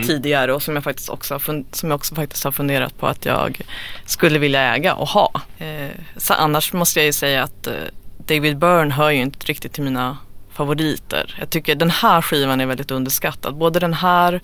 [0.07, 1.39] tidigare och som jag faktiskt också,
[1.71, 3.61] som jag också faktiskt har funderat på att jag
[4.05, 5.41] skulle vilja äga och ha.
[5.57, 7.73] Eh, så annars måste jag ju säga att eh,
[8.17, 10.17] David Byrne hör ju inte riktigt till mina
[10.53, 11.35] favoriter.
[11.39, 13.55] Jag tycker den här skivan är väldigt underskattad.
[13.55, 14.41] Både den här,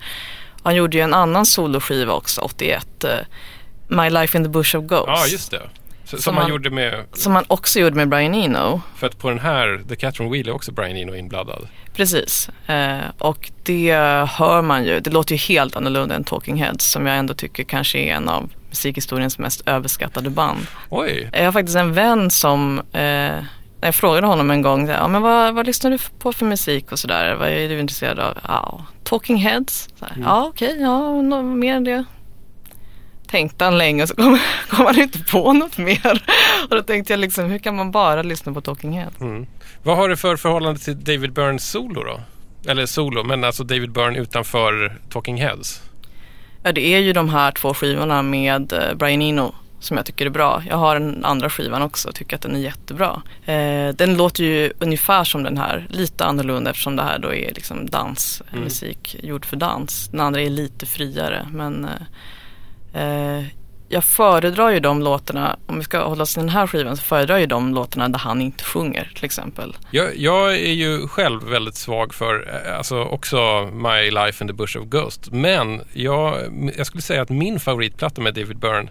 [0.62, 3.04] han gjorde ju en annan soloskiva också, 81.
[3.04, 3.10] eh,
[3.88, 5.06] My Life in the Bush of Ghosts.
[5.06, 5.62] Ja, just det.
[6.04, 8.80] Så, som, Som han- gjorde med, Som han också gjorde med Brian Eno.
[8.96, 11.68] för att på den här, The Catherine Wheel är också Brian Eno inblandad.
[11.92, 12.48] Precis.
[12.66, 13.92] Eh, och det
[14.30, 15.00] hör man ju.
[15.00, 18.28] Det låter ju helt annorlunda än Talking Heads som jag ändå tycker kanske är en
[18.28, 20.66] av musikhistoriens mest överskattade band.
[20.90, 23.44] Oj, Jag har faktiskt en vän som, eh, när
[23.80, 26.98] jag frågade honom en gång, ja, men vad, vad lyssnar du på för musik och
[26.98, 27.34] sådär?
[27.34, 28.38] Vad är du intresserad av?
[28.48, 29.88] Ja, Talking Heads.
[30.00, 32.04] Här, Ja, okej, ja, nå- mer än det.
[33.26, 34.38] Tänkte han länge och så kom,
[34.70, 36.22] kom han inte på något mer.
[36.70, 39.16] Och då tänkte jag liksom, hur kan man bara lyssna på Talking Heads?
[39.82, 42.20] vad har du för förhållande till David Byrnes solo då?
[42.70, 45.82] Eller solo, men alltså David Byrne utanför Talking Heads.
[46.62, 50.26] Ja, det är ju de här två skivorna med eh, Brian Eno som jag tycker
[50.26, 50.62] är bra.
[50.68, 53.22] Jag har den andra skivan också och tycker att den är jättebra.
[53.44, 57.54] Eh, den låter ju ungefär som den här, lite annorlunda eftersom det här då är
[57.54, 60.08] liksom dansmusik gjord för dans.
[60.08, 61.90] Den andra är lite friare men eh,
[62.94, 63.44] eh,
[63.88, 67.02] jag föredrar ju de låtarna, om vi ska hålla oss till den här skivan så
[67.02, 69.76] föredrar jag ju de låtarna där han inte sjunger till exempel.
[69.90, 74.54] Jag, jag är ju själv väldigt svag för, eh, alltså också My Life in the
[74.54, 75.30] Bush of Ghost.
[75.32, 76.36] Men jag,
[76.76, 78.90] jag skulle säga att min favoritplatta med David Byrne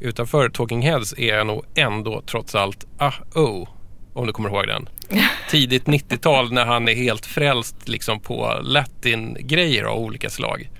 [0.00, 3.68] utanför Talking Heads är nog ändå trots allt Ah Oh.
[4.12, 4.88] Om du kommer ihåg den.
[5.50, 10.70] Tidigt 90-tal när han är helt frälst liksom på latin-grejer av olika slag.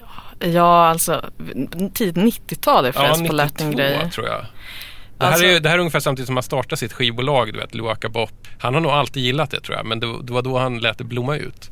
[0.00, 0.06] Ja,
[0.62, 1.24] alltså
[1.94, 4.08] tidigt 90-tal är Ja, flest på 92 latin-grejer.
[4.08, 4.46] tror jag.
[5.18, 7.58] Det här, Alltså- är, det här är ungefär samtidigt som han startar sitt skivbolag, du
[7.58, 8.30] vet, Luaka Bop.
[8.58, 10.98] Han har nog alltid gillat det tror jag, men det, det var då han lät
[10.98, 11.70] det blomma ut.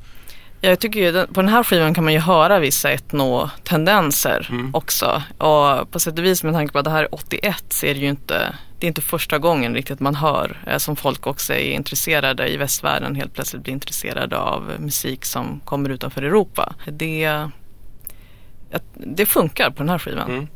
[0.61, 5.23] Jag tycker ju, på den här skivan kan man ju höra vissa etno-tendenser också.
[5.39, 7.95] Och på sätt och vis med tanke på att det här är 81 så är
[7.95, 11.53] det ju inte, det är inte första gången riktigt man hör eh, som folk också
[11.55, 16.75] är intresserade i västvärlden helt plötsligt blir intresserade av musik som kommer utanför Europa.
[16.87, 17.49] Det,
[18.95, 20.31] det funkar på den här skivan.
[20.31, 20.47] Mm.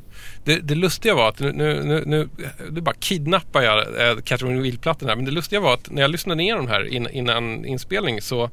[0.44, 2.28] Det, det lustiga var att, nu, nu, nu,
[2.70, 6.10] nu, bara kidnappar jag äh, Catherine Wheel-plattan här, men det lustiga var att när jag
[6.10, 8.50] lyssnade igenom den här in, innan inspelning så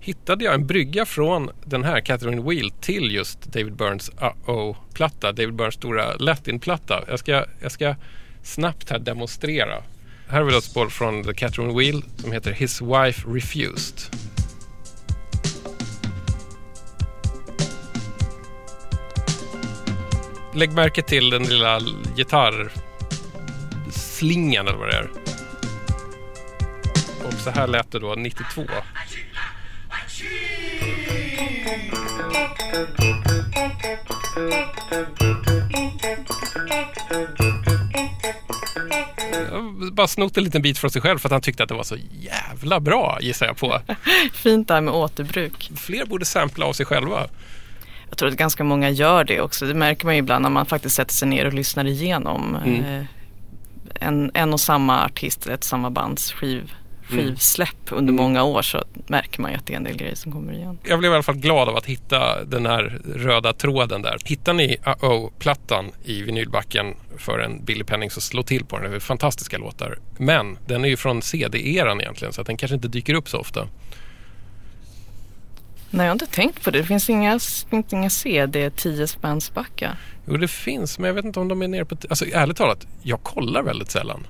[0.00, 5.54] hittade jag en brygga från den här Catherine Wheel till just David Burns Uh-Oh-platta, David
[5.54, 7.04] Burns stora Latin-platta.
[7.08, 7.94] Jag ska, jag ska
[8.42, 9.82] snabbt här demonstrera.
[10.28, 14.27] Här har vi då ett spår från The Catherine Wheel som heter His Wife Refused.
[20.58, 21.80] Lägg märke till den lilla
[22.16, 25.10] gitarrslingan eller vad det är.
[27.26, 28.62] Och så här lät det då 92.
[39.50, 41.74] Jag bara snott en liten bit från sig själv för att han tyckte att det
[41.74, 43.80] var så jävla bra gissar jag på.
[44.32, 45.70] Fint där med återbruk.
[45.76, 47.28] Fler borde sampla av sig själva.
[48.18, 49.66] Jag tror att ganska många gör det också.
[49.66, 52.84] Det märker man ju ibland när man faktiskt sätter sig ner och lyssnar igenom Mm.
[52.84, 53.04] eh,
[54.00, 56.72] en, en och samma artist, ett samma bands skiv,
[57.10, 57.24] Mm.
[57.24, 60.32] skivsläpp under många år så märker man ju att det är en del grejer som
[60.32, 60.78] kommer igen.
[60.84, 64.16] Jag blev i alla fall glad av att hitta den här röda tråden där.
[64.24, 68.90] Hittar ni Uh-Oh-plattan i vinylbacken för en billig penning så slå till på den.
[68.90, 69.98] Det är fantastiska låtar.
[70.18, 73.38] Men den är ju från CD-eran egentligen så att den kanske inte dyker upp så
[73.38, 73.66] ofta.
[75.90, 76.78] Nej, jag har inte tänkt på det.
[76.78, 77.38] Det finns inga,
[77.90, 79.96] inga CD 10 spänns backa.
[80.26, 81.96] Jo, det finns, men jag vet inte om de är nere på...
[82.10, 84.26] Alltså ärligt talat, jag kollar väldigt sällan.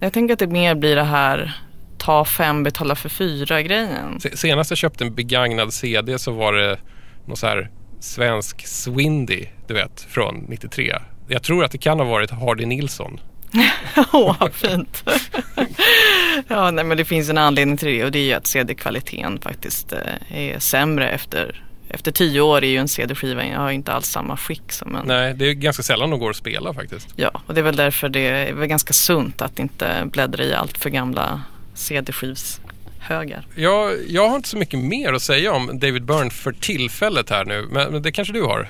[0.00, 1.52] Jag tänker att det mer blir det här
[1.98, 4.20] ta fem, betala för fyra grejen.
[4.20, 6.78] Se- Senast jag köpte en begagnad CD så var det
[7.26, 10.94] någon så här svensk Swindy, du vet, från 93.
[11.28, 13.20] Jag tror att det kan ha varit Hardy Nilsson.
[14.12, 15.04] Åh, vad fint.
[16.48, 19.40] ja, nej, men det finns en anledning till det och det är ju att CD-kvaliteten
[19.40, 23.92] faktiskt eh, är sämre efter efter tio år är ju en CD-skiva jag har inte
[23.92, 25.06] alls samma skick som en.
[25.06, 27.08] Nej, det är ganska sällan de går att spela faktiskt.
[27.16, 30.54] Ja, och det är väl därför det är väl ganska sunt att inte bläddra i
[30.54, 31.42] allt för gamla
[31.74, 33.46] CD-skivshögar.
[33.54, 37.44] Jag, jag har inte så mycket mer att säga om David Byrne för tillfället här
[37.44, 38.68] nu, men, men det kanske du har?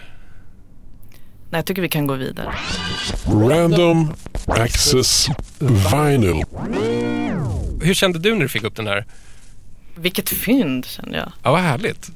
[1.50, 2.54] Nej, jag tycker vi kan gå vidare.
[3.26, 4.12] Random
[4.46, 5.28] Access
[5.58, 6.44] Vinyl.
[7.82, 9.04] Hur kände du när du fick upp den här?
[9.94, 11.32] Vilket fynd kände jag.
[11.42, 12.10] Ja, vad härligt.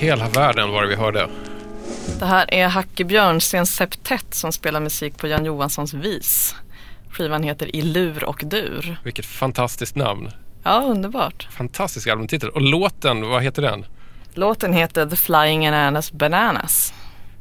[0.00, 1.28] Hela världen var det vi hörde?
[2.18, 6.54] Det här är Hacke Björnsten Septett som spelar musik på Jan Johanssons vis.
[7.10, 9.00] Skivan heter I lur och dur.
[9.04, 10.30] Vilket fantastiskt namn.
[10.62, 11.48] Ja, underbart.
[11.50, 12.50] Fantastisk albumtitel.
[12.50, 13.84] Och låten, vad heter den?
[14.34, 16.94] Låten heter The Flying Ananas Bananas.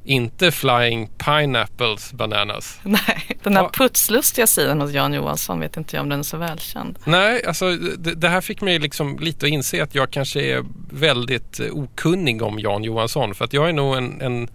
[0.10, 2.80] Inte Flying Pineapples Bananas.
[2.84, 6.38] Nej, den här putslustiga sidan hos Jan Johansson vet inte jag om den är så
[6.38, 6.99] välkänd.
[7.05, 10.66] Nej, alltså det, det här fick mig liksom lite att inse att jag kanske är
[10.89, 13.36] väldigt eh, okunnig om Jan Johansson.
[13.36, 14.47] För att jag är nog en, en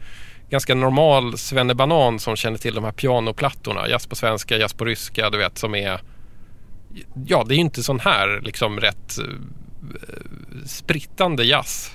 [0.50, 3.88] ganska normal svennebanan som känner till de här pianoplattorna.
[3.88, 6.00] Jazz på svenska, jazz på ryska, du vet som är...
[7.26, 11.92] Ja, det är ju inte sån här liksom rätt eh, sprittande jazz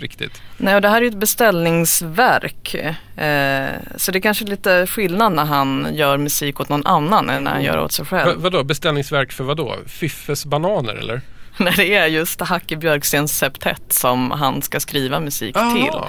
[0.00, 0.42] riktigt.
[0.56, 2.74] Nej, och det här är ju ett beställningsverk.
[2.74, 7.44] Eh, så det är kanske lite skillnad när han gör musik åt någon annan än
[7.44, 8.40] när han gör åt sig själv.
[8.40, 9.76] vadå, beställningsverk för vadå?
[9.86, 11.20] Fiffes bananer eller?
[11.56, 16.00] när det är just Hacke Björkstens septett som han ska skriva musik till.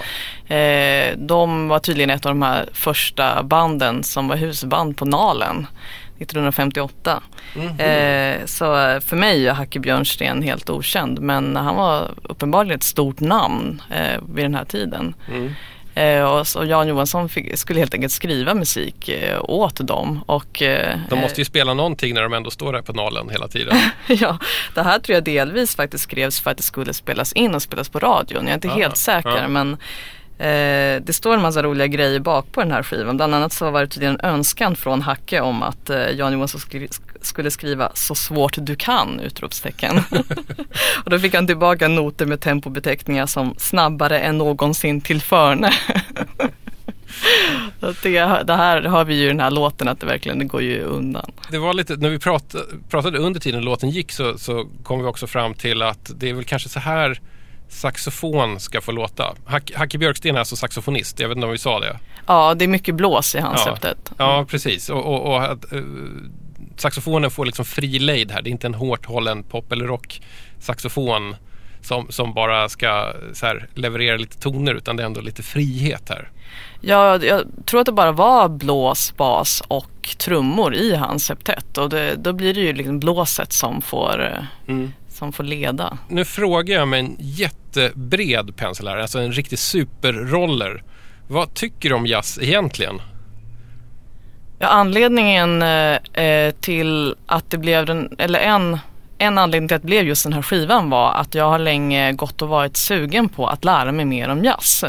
[0.58, 5.68] Eh, de var tydligen ett av de här första banden som var husband på Nalen
[6.22, 7.24] 1958.
[7.78, 8.66] Eh, så
[9.06, 14.22] för mig är Hacke Björnsten helt okänd men han var uppenbarligen ett stort namn eh,
[14.34, 15.14] vid den här tiden.
[15.96, 20.24] Eh, och Jan Johansson fick, skulle helt enkelt skriva musik eh, åt dem.
[20.26, 23.48] Och, eh, De måste ju spela någonting när de ändå står där på nalen hela
[23.48, 23.78] tiden.
[24.08, 24.38] ja,
[24.76, 27.90] det här tror jag delvis faktiskt skrevs för att det skulle spelas in och spelas
[27.90, 28.44] på radion.
[28.44, 29.48] Jag är inte Ah, helt säker ja.
[29.48, 29.78] men
[30.42, 33.18] eh, det står en massa roliga grejer bak på den här skivan.
[33.18, 36.62] Bland annat så var det tydligen en önskan från Hacke om att eh, Jan Johansson
[36.62, 36.90] skri-
[37.22, 39.20] skulle skriva så svårt du kan!
[39.20, 39.98] utropstecken.
[41.04, 45.72] och då fick han tillbaka noter med tempobeteckningar som snabbare än någonsin tillförne.
[45.72, 45.72] Förne.
[48.04, 50.62] det, det här har vi ju i den här låten att det verkligen det går
[50.62, 51.32] ju undan.
[51.50, 55.06] Det var lite, när vi pratade, pratade under tiden låten gick så, så kom vi
[55.06, 57.20] också fram till att det är väl kanske så här
[57.72, 59.34] saxofon ska få låta.
[59.46, 62.00] Hack, Hacke Björksten är alltså saxofonist, jag vet inte om vi sa det.
[62.28, 63.72] Ja, det är mycket blås i hans Ja.
[63.74, 64.12] septet.
[64.18, 64.90] Ja, precis.
[64.90, 65.80] Och, och, och att, eh,
[66.78, 68.42] saxofonen får liksom fri lejd här.
[68.42, 70.22] Det är inte en hårt hållen pop eller rock
[70.60, 71.36] saxofon
[71.82, 76.30] som, som bara ska här, leverera lite toner utan det är ändå lite frihet här.
[76.82, 81.78] Ja, jag tror att det bara var blås, bas och trummor i hans septett.
[81.78, 84.24] Och det, då blir det ju liksom blåset som får,
[84.68, 84.76] eh,
[85.22, 85.98] som får leda.
[86.08, 90.84] Nu frågar jag med en jättebred pensel här, alltså en riktig superroller.
[91.28, 93.02] Vad tycker du om jazz egentligen?
[94.60, 98.80] Ja, anledningen eh, eh, till att det blev den, eller en,
[99.18, 102.12] en anledning till att det blev just den här skivan var att jag har länge
[102.12, 104.84] gått och varit sugen på att lära mig mer om jazz.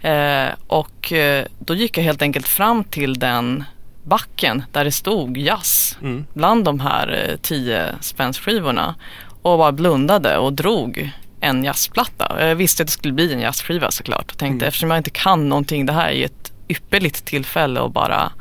[0.00, 3.64] Eh, och eh, då gick jag helt enkelt fram till den
[4.04, 5.98] backen där det stod jazz
[6.34, 8.94] bland de här eh, tio spännsskivorna
[9.42, 11.10] och bara blundade och drog
[11.40, 12.48] en jazzplatta.
[12.48, 15.48] Jag visste att det skulle bli en jazzskiva såklart och tänkte eftersom jag inte kan
[15.48, 18.32] någonting, det här är ju ett ypperligt tillfälle att bara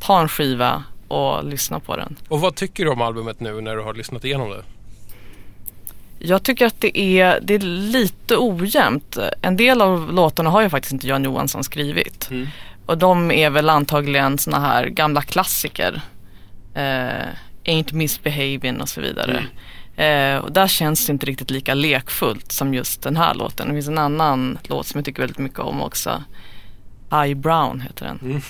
[0.00, 2.16] ta en skiva och lyssna på den.
[2.28, 4.62] Och vad tycker du om albumet nu när du har lyssnat igenom det?
[6.18, 9.18] Jag tycker att det är, det är lite ojämnt.
[9.42, 12.28] En del av låtarna har ju faktiskt inte Jan Johansson skrivit.
[12.86, 16.00] Och de är väl antagligen såna här gamla klassiker.
[16.74, 17.26] Eh,
[17.64, 19.44] Ain't Misbehaving och så vidare.
[20.00, 23.68] Eh, och där känns det inte riktigt lika lekfullt som just den här låten.
[23.68, 26.24] Det finns en annan låt som jag tycker väldigt mycket om också.
[27.26, 28.42] I Brown heter den.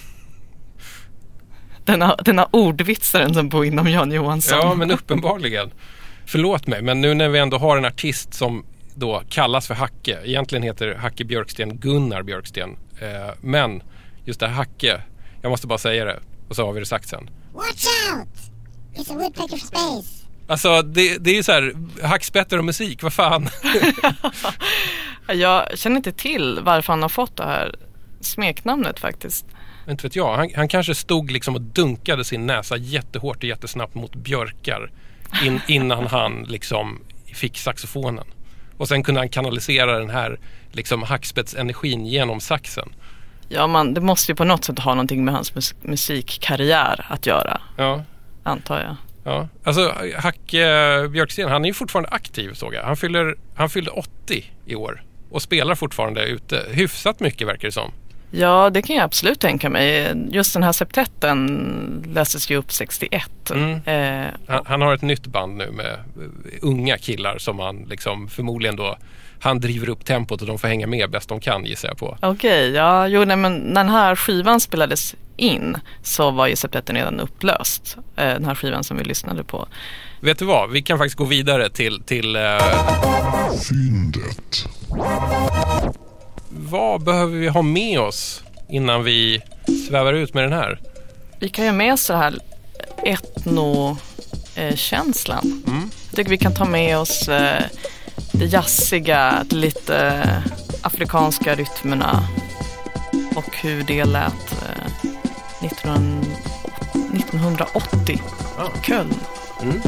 [1.85, 4.59] Den har, den har ordvitsaren som bor inom Jan Johansson.
[4.59, 5.71] Ja, men uppenbarligen.
[6.27, 10.19] Förlåt mig, men nu när vi ändå har en artist som då kallas för Hacke.
[10.25, 12.77] Egentligen heter Hacke Björksten Gunnar Björksten.
[13.01, 13.83] Eh, men
[14.25, 15.03] just det här Hacke,
[15.43, 17.31] jag måste bara säga det och så har vi det sagt sen.
[17.53, 18.29] Watch out!
[18.95, 20.20] It's a woodpecker space.
[20.51, 23.49] Alltså det, det är ju så här, hackspetter och musik, vad fan.
[25.35, 27.75] Jag känner inte till varför han har fått det här
[28.21, 29.47] smeknamnet faktiskt.
[29.89, 30.37] Inte vet jag.
[30.37, 34.91] Han, han kanske stod liksom och dunkade sin näsa jättehårt och jättesnabbt mot björkar
[35.45, 37.01] in, innan han liksom
[37.35, 38.25] fick saxofonen.
[38.77, 40.39] Och sen kunde han kanalisera den här
[40.73, 42.89] liksom hackspetsenergin genom saxen.
[43.49, 47.27] Ja, man, det måste ju på något sätt ha någonting med hans mus- musikkarriär att
[47.27, 48.03] göra, Ja,
[48.43, 48.97] antar jag.
[49.25, 49.49] Ja.
[49.65, 52.83] Alltså Hacke Björksten, han är ju fortfarande aktiv såg jag.
[52.83, 57.73] Han, fyller, han fyllde 80 i år och spelar fortfarande ute hyfsat mycket verkar det
[57.73, 57.93] som.
[58.31, 60.15] Ja, det kan jag absolut tänka mig.
[60.31, 63.51] Just den här septetten lästes ju upp 61.
[63.51, 63.81] Mm.
[63.85, 65.99] Eh, Han, han har ett nytt band nu med eh,
[66.63, 68.97] unga killar som han liksom förmodligen då
[69.41, 72.19] han driver upp tempot och de får hänga med bäst de kan gissar jag på.
[72.23, 77.21] Okej, ja, jo, nej, men den här skivan spelades in så var ju septetten redan
[77.21, 77.97] upplöst.
[78.17, 79.69] Eh, den här skivan som vi lyssnade på.
[80.21, 82.59] Vet du vad, vi kan faktiskt gå vidare till, till eh,
[83.69, 84.67] Fyndet.
[86.49, 89.41] vad behöver vi ha med oss innan vi
[89.89, 90.81] svävar ut med den här?
[91.39, 92.39] Vi kan ju ha med oss det här
[93.05, 95.63] etno-känslan.
[95.67, 95.91] Mm.
[96.11, 97.63] Jag tycker vi kan ta med oss eh,
[98.33, 100.39] det jazziga, lite eh,
[100.83, 102.29] afrikanska rytmerna
[103.37, 104.60] och hur det lät
[105.61, 106.21] eh, 19,
[107.13, 108.21] 1980
[108.59, 108.71] Ja.
[108.83, 109.15] Köln.
[109.63, 109.83] Mm.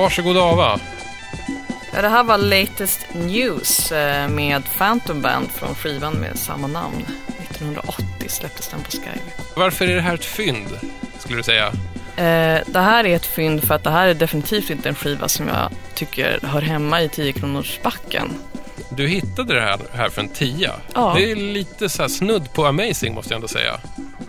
[0.00, 0.80] Varsågod Ava.
[1.94, 7.04] Ja, det här var Latest News eh, med Phantom Band från skivan med samma namn.
[7.40, 9.20] 1980 släpptes den på Sky.
[9.56, 10.68] Varför är det här ett fynd,
[11.18, 11.66] skulle du säga?
[12.16, 15.28] Eh, det här är ett fynd för att det här är definitivt inte en skiva
[15.28, 18.34] som jag tycker hör hemma i 10 kronors backen.
[18.90, 20.72] Du hittade det här, här för en tia.
[20.94, 21.14] Ja.
[21.16, 23.80] Det är lite så snudd på amazing måste jag ändå säga.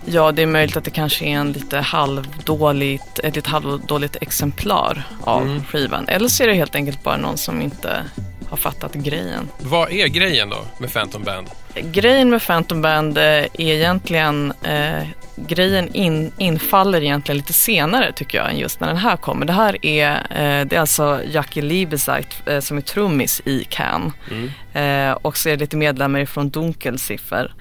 [0.06, 5.04] Ja, det är möjligt att det kanske är en lite halvdåligt, ett lite halvdåligt exemplar
[5.24, 5.64] av Mm.
[5.66, 6.08] skivan.
[6.08, 8.04] Eller så är det helt enkelt bara någon som inte
[8.50, 9.50] har fattat grejen.
[9.62, 11.48] Vad är grejen då med Phantom Band?
[11.76, 18.38] Grejen med Phantom Band eh, är egentligen, eh, grejen in, infaller egentligen lite senare tycker
[18.38, 19.46] jag än just när den här kommer.
[19.46, 24.14] Det här är, eh, det är alltså Jackie Liebezeit eh, som är trummis i Can.
[24.74, 27.54] Eh, och så är det lite medlemmar från Dunkelziffer.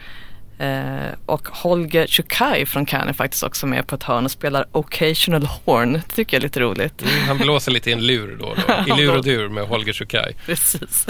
[0.60, 4.66] Eh, och Holger Chukai från Can är faktiskt också med på ett hörn och spelar
[4.72, 5.92] Occasional Horn.
[5.92, 7.04] Det tycker jag är lite roligt.
[7.28, 8.54] Han blåser lite i en lur då,
[8.86, 8.94] då.
[8.94, 10.34] I lur och dur med Holger Chukai.
[10.46, 11.06] Precis.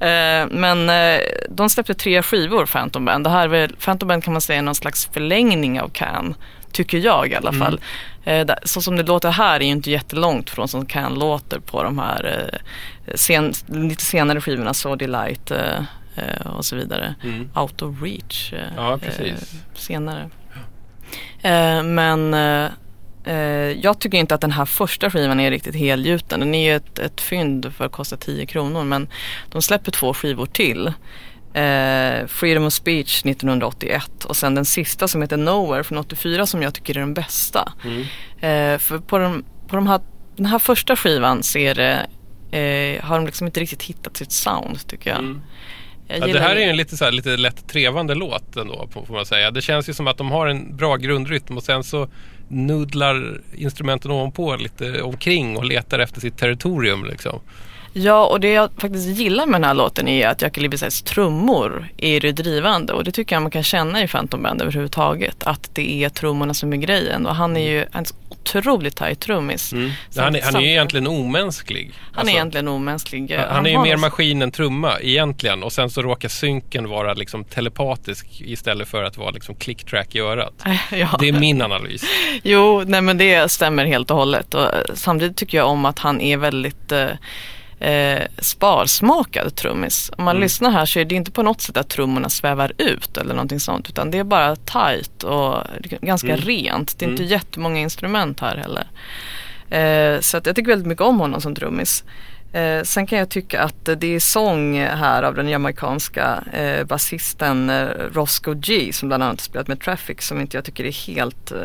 [0.00, 1.20] Eh, men eh,
[1.50, 3.24] de släppte tre skivor, Phantom Band.
[3.24, 6.34] Det här väl, Phantom Band kan man säga är någon slags förlängning av Can.
[6.72, 7.80] Tycker jag i alla fall.
[8.24, 11.58] Eh, där- så som det låter här är ju inte jättelångt från som Can låter
[11.60, 12.50] på de här
[13.14, 15.52] sen, lite senare skivorna, So Delight
[16.44, 17.14] och så vidare.
[17.24, 17.50] Mm.
[17.54, 19.34] Out of Reach eh, Ja, eh,
[19.74, 20.30] senare.
[21.42, 22.70] Eh, men eh,
[23.24, 26.40] eh, jag tycker inte att den här första skivan är riktigt helgjuten.
[26.40, 29.08] Den är ju ett, ett fynd för att kosta 10 kronor men
[29.50, 30.92] de släpper två skivor till.
[31.56, 36.62] Eh, Freedom of Speech 1981 och sen den sista som heter Nowhere från 84 som
[36.62, 37.72] jag tycker är den bästa.
[38.40, 40.00] Eh, för på, de, på de här,
[40.36, 42.06] den här första skivan det,
[42.50, 45.18] eh, har de liksom inte riktigt hittat sitt sound tycker jag.
[45.18, 45.40] Jag
[46.08, 49.14] Ja, det här är ju en lite, så här, lite lätt trevande låt ändå, får
[49.14, 49.50] man säga.
[49.50, 52.08] Det känns ju som att de har en bra grundrytm och sen så
[52.48, 57.40] nudlar instrumenten ovanpå lite omkring och letar efter sitt territorium liksom.
[57.92, 61.88] Ja, och det jag faktiskt gillar med den här låten är att Jackie Libises trummor
[61.96, 65.36] är det drivande och det tycker jag man kan känna i Phantom Band överhuvudtaget.
[65.44, 68.04] Att det är trummorna som är grejen och han är ju en
[68.46, 69.72] otroligt tajt trummis.
[69.72, 69.90] Mm.
[70.16, 71.92] Han, är, han är ju egentligen omänsklig.
[71.94, 73.36] Han Alltså, är egentligen omänsklig.
[73.48, 77.44] han är ju mer maskin än trumma egentligen och sen så råkar synken vara liksom
[77.44, 80.54] telepatisk istället för att vara liksom click-track i örat.
[80.92, 81.16] Ja.
[81.20, 82.04] Det är min analys.
[82.42, 84.54] Jo, nej men det stämmer helt och hållet.
[84.54, 87.06] Och eh, samtidigt tycker jag om att han är väldigt eh,
[87.80, 90.10] eh, sparsmakad trummis.
[90.18, 93.16] Om man lyssnar här så är det inte på något sätt att trummorna svävar ut
[93.16, 93.88] eller någonting sånt.
[93.88, 95.62] Utan det är bara tight och
[96.00, 96.98] ganska rent.
[96.98, 98.86] Det är inte jättemånga instrument här heller.
[99.70, 102.04] Eh, så att jag tycker väldigt mycket om honom som trummis.
[102.52, 107.70] Eh, sen kan jag tycka att det är sång här av den jamaicanska eh, basisten
[107.70, 111.52] eh, Roscoe G som bland annat spelat med Traffic som inte jag tycker är helt
[111.52, 111.58] eh,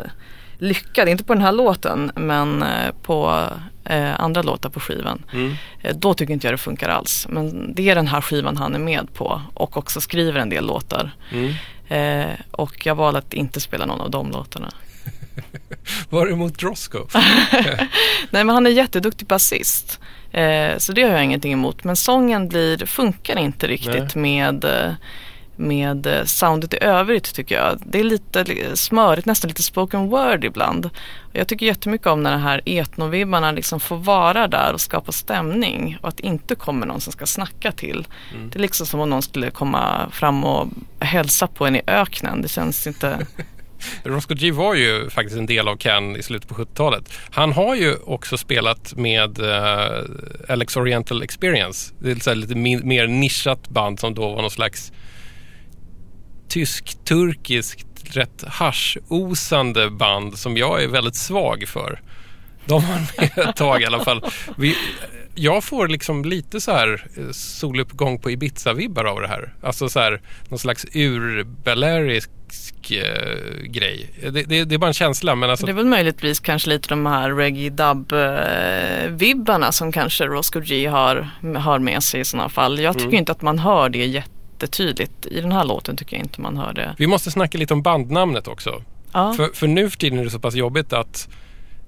[0.62, 1.09] lyckad.
[1.09, 3.47] Inte på den här låten men eh, på
[3.86, 5.24] eh, andra låtar på skivan.
[5.82, 7.28] Eh, då tycker inte jag det funkar alls.
[7.30, 10.66] Men det är den här skivan han är med på och också skriver en del
[10.68, 11.12] låtar.
[11.88, 14.70] Eh, och jag valde att inte spela någon av de låtarna.
[16.09, 17.07] Var det mot Roscoe?
[18.30, 19.99] Nej men han är jätteduktig basist.
[20.32, 21.84] Eh, så det har jag ingenting emot.
[21.84, 24.93] Men sången blir, funkar inte riktigt med, eh,
[25.62, 27.80] med eh, soundet i övrigt tycker jag.
[27.86, 30.89] Det är lite li- smörigt, nästan lite spoken word ibland.
[31.34, 35.97] Jag tycker jättemycket om när de här etnovibbarna liksom får vara där och skapa stämning.
[36.01, 38.07] Och att det inte kommer någon som ska snacka till.
[38.49, 40.68] Det är liksom som om någon skulle komma fram och
[40.99, 42.41] hälsa på en i öknen.
[42.41, 43.26] Det känns inte...
[44.03, 47.14] Roscoe G var ju faktiskt en del av Can i slutet på 70-talet.
[47.32, 50.03] Han har ju också spelat med eh,
[50.49, 51.93] Alex Oriental Experience.
[51.99, 52.55] Det är här lite
[52.86, 54.91] mer nischat band som då var någon slags
[56.52, 62.02] tysk-turkiskt rätt haschosande band som jag är väldigt svag för.
[62.66, 64.26] De var med ett tag i alla fall.
[64.58, 64.76] Vi,
[65.36, 69.54] jag får liksom lite så här eh, soluppgång på Ibiza-vibbar av det här.
[69.64, 72.30] Alltså så här någon slags urbelarisk
[72.91, 74.10] eh, grej.
[74.22, 76.89] Det, det, det är bara en känsla men alltså Det är väl möjligtvis kanske lite
[76.89, 78.12] de här reggae dub
[79.62, 82.80] eh, som kanske Roscoe G har, har med sig i sådana fall.
[82.80, 84.24] Jag tycker inte att man hör det
[84.62, 85.26] jättetydligt.
[85.26, 86.95] I den här låten tycker jag inte man hör det.
[86.97, 88.84] Vi måste snacka lite om bandnamnet också.
[89.14, 89.34] Ja.
[89.34, 91.30] För, för nu för tiden är det så pass jobbigt att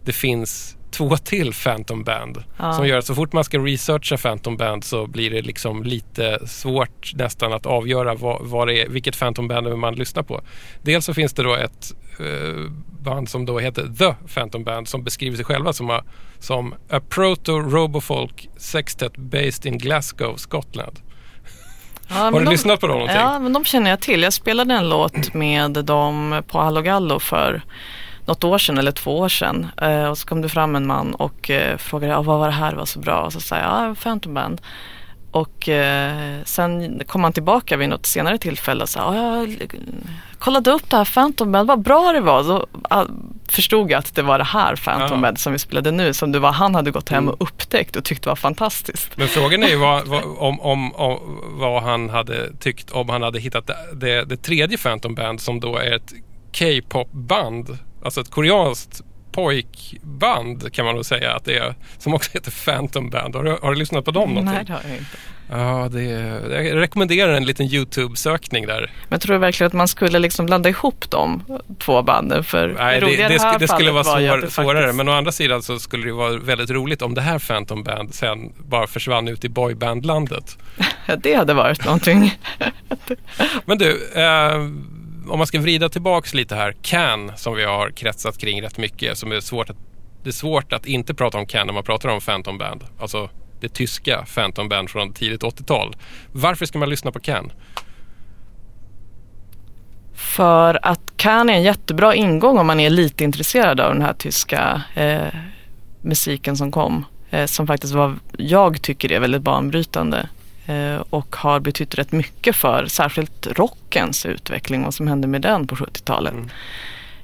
[0.05, 2.43] det finns två till Phantom Band.
[2.57, 2.73] Ja.
[2.73, 6.47] Som gör att så fort man ska researcha Phantom Band så blir det liksom lite
[6.47, 10.41] svårt nästan att avgöra vad, vad det är, vilket Phantom Band man lyssnar på.
[10.81, 12.71] Dels så finns det då ett eh,
[13.03, 16.03] band som då heter The Phantom Band som beskriver sig själva som, a,
[16.39, 20.99] som A Proto-Robofolk Sextet Based in Glasgow, Scotland.
[22.15, 23.19] Ja, Har du de- lyssnat på dem någonting?
[23.21, 24.23] Ja, men de känner jag till.
[24.23, 27.61] Jag spelade en låt med dem på Allo Gallo för
[28.25, 29.67] något år sedan eller två år sedan.
[29.81, 32.53] Eh, och så kom det fram en man och eh, frågade ah, vad var det
[32.53, 33.21] här var så bra.
[33.21, 34.61] Och så sa jag, ja, Phantom Band.
[35.33, 39.75] Och eh, sen kom han tillbaka vid något senare tillfälle och sa, jag
[40.39, 42.43] kollade upp det här Phantom Band, vad bra det var.
[42.43, 43.05] Så ah,
[43.49, 45.21] förstod jag att det var det här Phantom.
[45.21, 48.03] Band som vi spelade nu, som det var han hade gått hem och upptäckt och
[48.03, 49.17] tyckte var fantastiskt.
[49.17, 51.19] Men frågan är ju vad, vad, om, om, om,
[51.59, 55.59] vad han hade tyckt om han hade hittat det, det, det tredje Phantom Band som
[55.59, 56.13] då är ett
[56.59, 57.77] K-pop-band.
[58.03, 59.01] Alltså ett koreanskt
[59.33, 61.75] pojkband kan man nog säga att det är.
[61.97, 63.35] Som också heter Phantom Band.
[63.35, 64.55] Har du, har du lyssnat på dem någonting?
[64.55, 65.17] Nej, det har jag inte.
[65.51, 66.03] Ja, det,
[66.63, 68.91] jag rekommenderar en liten YouTube-sökning där.
[69.09, 71.43] Men tror du verkligen att man skulle liksom blanda ihop de
[71.79, 72.43] två banden?
[72.43, 74.75] För Nej, det, det, här sk- det skulle vara svår, det svårare.
[74.81, 77.83] faktiskt- Men å andra sidan så skulle det vara väldigt roligt om det här Phantom
[77.83, 80.57] Band sen bara försvann ut i boybandlandet.
[81.17, 82.37] Det hade varit någonting.
[83.65, 84.67] Men du, eh,
[85.29, 86.75] om man ska vrida tillbaks lite här.
[86.81, 89.77] Can, som vi har kretsat kring rätt mycket, som är svårt att,
[90.23, 92.83] det är svårt att inte prata om Can när man pratar om Phantom Band.
[92.99, 93.29] Alltså
[93.61, 95.95] det tyska Phantom Band från tidigt 80-tal.
[96.31, 97.51] Varför ska man lyssna på Can?
[100.13, 104.13] För att Can är en jättebra ingång om man är lite intresserad av den här
[104.13, 105.27] tyska eh,
[106.01, 107.05] musiken som kom.
[107.29, 110.29] Eh, som faktiskt var, jag tycker är väldigt banbrytande.
[110.65, 114.83] Eh, och har betytt rätt mycket för särskilt rockens utveckling.
[114.83, 116.33] Vad som hände med den på 70-talet.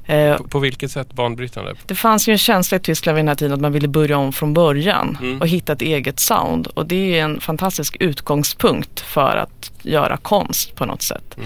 [0.05, 1.75] Eh, På, på vilket sätt banbrytande?
[1.85, 4.17] Det fanns ju en känsla i Tyskland vid den här tiden att man ville börja
[4.17, 5.41] om från början Mm.
[5.41, 6.67] och hitta ett eget sound.
[6.67, 11.37] Och det är en fantastisk utgångspunkt för att göra konst på något sätt.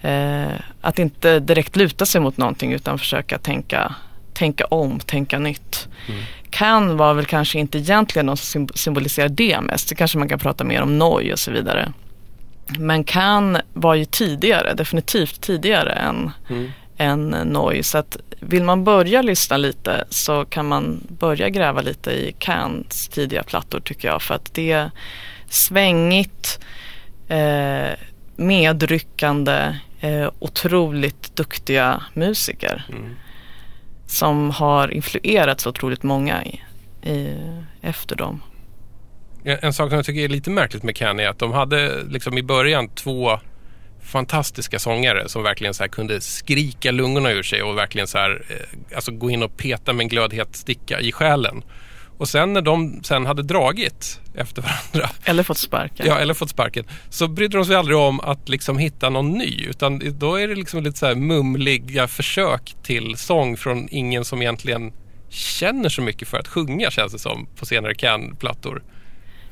[0.00, 3.94] Eh, att inte direkt luta sig mot någonting utan försöka tänka,
[4.32, 5.88] tänka om, tänka nytt.
[6.50, 9.88] Kan var väl kanske inte egentligen något som symb- symboliserar det mest.
[9.88, 11.92] Det kanske man kan prata mer om Noi och så vidare.
[12.78, 16.30] Men Can var ju tidigare, definitivt tidigare än,
[16.96, 17.90] än Noise.
[17.90, 23.08] Så att vill man börja lyssna lite så kan man börja gräva lite i Cans
[23.08, 24.22] tidiga plattor tycker jag.
[24.22, 24.90] För att det är
[25.48, 26.60] svängigt,
[27.28, 27.90] eh,
[28.36, 32.84] medryckande, eh, otroligt duktiga musiker.
[34.10, 36.60] Som har influerat så otroligt många i,
[37.10, 37.36] i,
[37.82, 38.42] efter dem.
[39.44, 42.02] En en sak som jag tycker är lite märkligt med Can är att de hade
[42.04, 43.40] liksom i början två
[44.02, 48.42] fantastiska sångare som verkligen så här kunde skrika lungorna ur sig och verkligen så här,
[48.48, 51.62] eh, alltså gå in och peta med en glödhet sticka i själen.
[52.20, 56.06] Och sen när de sen hade dragit efter varandra, Eller fått sparken.
[56.06, 59.66] ja, eller fått sparken, så brydde de sig aldrig om att liksom hitta någon ny.
[59.68, 64.92] Utan då är det liksom lite så mumliga försök till sång från ingen som egentligen
[65.28, 68.82] känner så mycket för att sjunga känns det som på senare Can-plattor.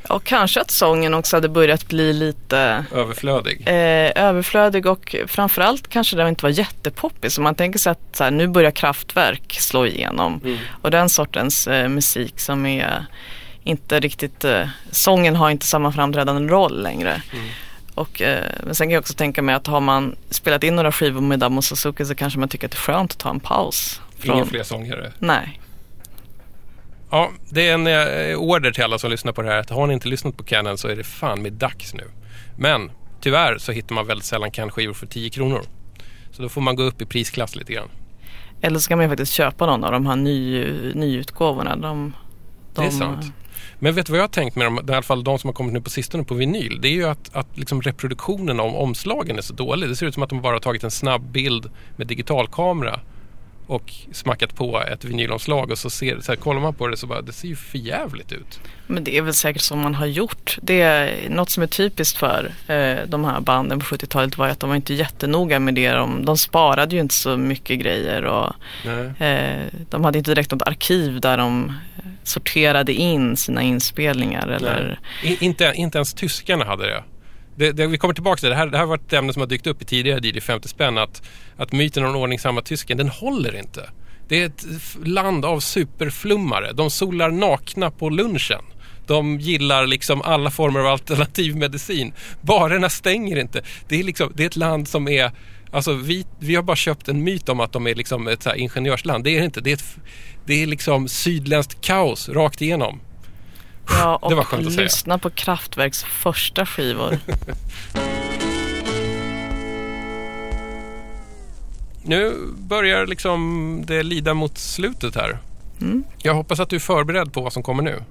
[0.09, 3.63] Och kanske att sången också hade börjat bli lite Överflödig.
[3.69, 7.33] eh, överflödig och framförallt kanske det inte var jättepoppig.
[7.33, 10.41] Så man tänker sig att så här, nu börjar kraftverk slå igenom.
[10.83, 13.07] Och den sortens eh, musik som är
[13.65, 17.23] inte riktigt, eh, sången har inte samma framträdande roll längre.
[17.95, 20.93] Och, eh, men sen kan jag också tänka mig att har man spelat in några
[20.93, 23.41] skivor med Damo Suzuki så kanske man tycker att det är skönt att ta en
[23.41, 24.01] paus.
[24.23, 25.13] Ingen fler sångare.
[25.19, 25.61] Nej.
[27.11, 29.59] Ja, det är en eh, order till alla som lyssnar på det här.
[29.59, 32.05] Att har ni inte lyssnat på Canon så är det fan med dags nu.
[32.59, 32.91] Men
[33.21, 35.63] tyvärr så hittar man väldigt sällan Can-skivor för 10 kronor.
[36.31, 37.89] Så då får man gå upp i prisklass lite grann.
[38.61, 41.77] Eller så kan man ju faktiskt köpa någon av de här ny, nyutgåvorna.
[41.77, 42.13] De,
[42.75, 43.33] de, Det är sant.
[43.79, 45.53] Men vet du vad jag har tänkt med dem, i alla fall de som har
[45.53, 46.79] kommit nu på sistone på vinyl?
[46.81, 49.89] Det är ju att, att liksom reproduktionen av omslagen är så dålig.
[49.89, 53.01] Det ser ut som att de bara har tagit en snabb bild med digitalkamera
[53.69, 57.07] och smackat på ett vinylomslag och så, ser, så här, kollar man på det så
[57.07, 58.61] bara, det ser ju för jävligt ut.
[58.87, 60.59] Men det är väl säkert som man har gjort.
[60.63, 64.61] Det är något som är typiskt för eh, de här banden på 70-talet var att
[64.61, 65.91] de var inte jättenoga med det.
[65.91, 68.55] De, de sparade ju inte så mycket grejer och
[69.23, 71.73] eh, de hade inte direkt något arkiv där de
[72.23, 77.03] sorterade in sina inspelningar eller I, inte, inte ens tyskarna hade det.
[77.59, 77.87] Det, det.
[77.87, 78.55] Vi kommer tillbaka till det.
[78.55, 80.69] Här, det här har varit ett ämne som har dykt upp i tidigare DJ 50
[80.69, 80.99] spänn.
[80.99, 81.23] Att,
[81.57, 83.91] att myten om den ordningsamma tysken, den håller inte.
[84.29, 84.67] Det är ett
[85.05, 86.73] land av superflummare.
[86.73, 88.63] De solar nakna på lunchen.
[89.07, 92.13] De gillar liksom alla former av alternativ medicin.
[92.41, 93.63] Barerna stänger inte.
[93.89, 95.33] Det är, liksom, det är ett land som är
[95.71, 98.49] Alltså vi, vi har bara köpt en myt om att de är liksom ett så
[98.49, 99.25] här ingenjörsland.
[99.25, 99.61] Det är det inte.
[99.61, 99.97] Det är, ett,
[100.47, 103.01] det är liksom sydländskt kaos rakt igenom
[103.91, 104.85] ja, Det var och skönt att säga.
[104.85, 107.19] lyssna på Kraftwerks första skivor.
[112.03, 115.39] Nu börjar liksom det lida mot slutet här.
[115.81, 116.05] Mm.
[116.23, 118.03] Jag hoppas att du är förberedd på vad som kommer nu.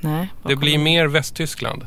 [0.00, 1.86] Nej, Det blir mer Västtyskland.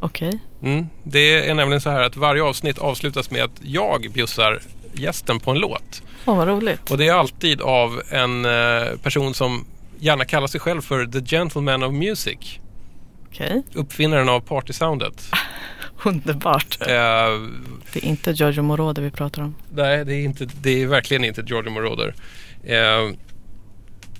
[0.00, 0.38] Okej.
[0.62, 0.86] Mm.
[1.02, 4.60] Det är nämligen så här att varje avsnitt avslutas med att jag bjussar
[4.92, 6.02] gästen på en låt.
[6.26, 6.90] Åh, vad roligt.
[6.90, 9.64] Och det är alltid av en eh, person som
[10.00, 12.38] gärna kallar sig själv för The Gentleman of Music.
[13.28, 15.30] Okej, Uppfinnaren av partysoundet.
[16.04, 16.78] underbart.
[16.80, 16.86] Eh,
[17.92, 19.54] Det är inte Giorgio Moroder vi pratar om.
[19.74, 22.14] Nej, det är, inte, det är verkligen inte Giorgio Moroder.
[22.64, 23.14] Eh,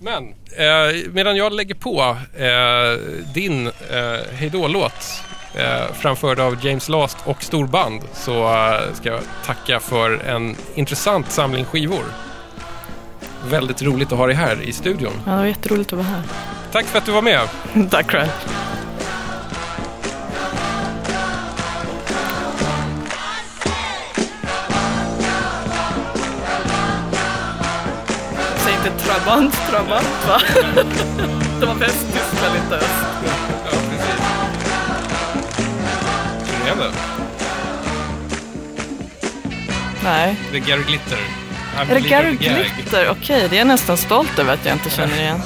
[0.01, 0.25] men
[0.57, 2.17] eh, medan jag lägger på
[3.35, 5.23] din eh, hejdå-låt
[5.93, 8.33] framförd av James Last och storband så
[8.93, 12.05] ska jag tacka för en intressant samling skivor.
[13.49, 15.13] Väldigt roligt att ha dig här i studion.
[15.27, 16.23] Ja, det var jätteroligt att vara här.
[16.73, 17.41] Tack för att du var med.
[17.91, 18.29] Tack själv.
[28.57, 30.41] Säg inte Trabant, Trabant va?
[31.61, 33.05] Det var Västtyskland, inte öst.
[33.65, 34.21] Ja, precis.
[36.47, 36.93] Känner du igen det?
[40.05, 40.37] Nej.
[40.53, 41.19] Det är Gary Glitter.
[41.77, 42.37] Är det Gary.
[42.37, 43.11] Glitter?
[43.11, 45.41] Okej, det är jag nästan stolt över att jag inte känner igen.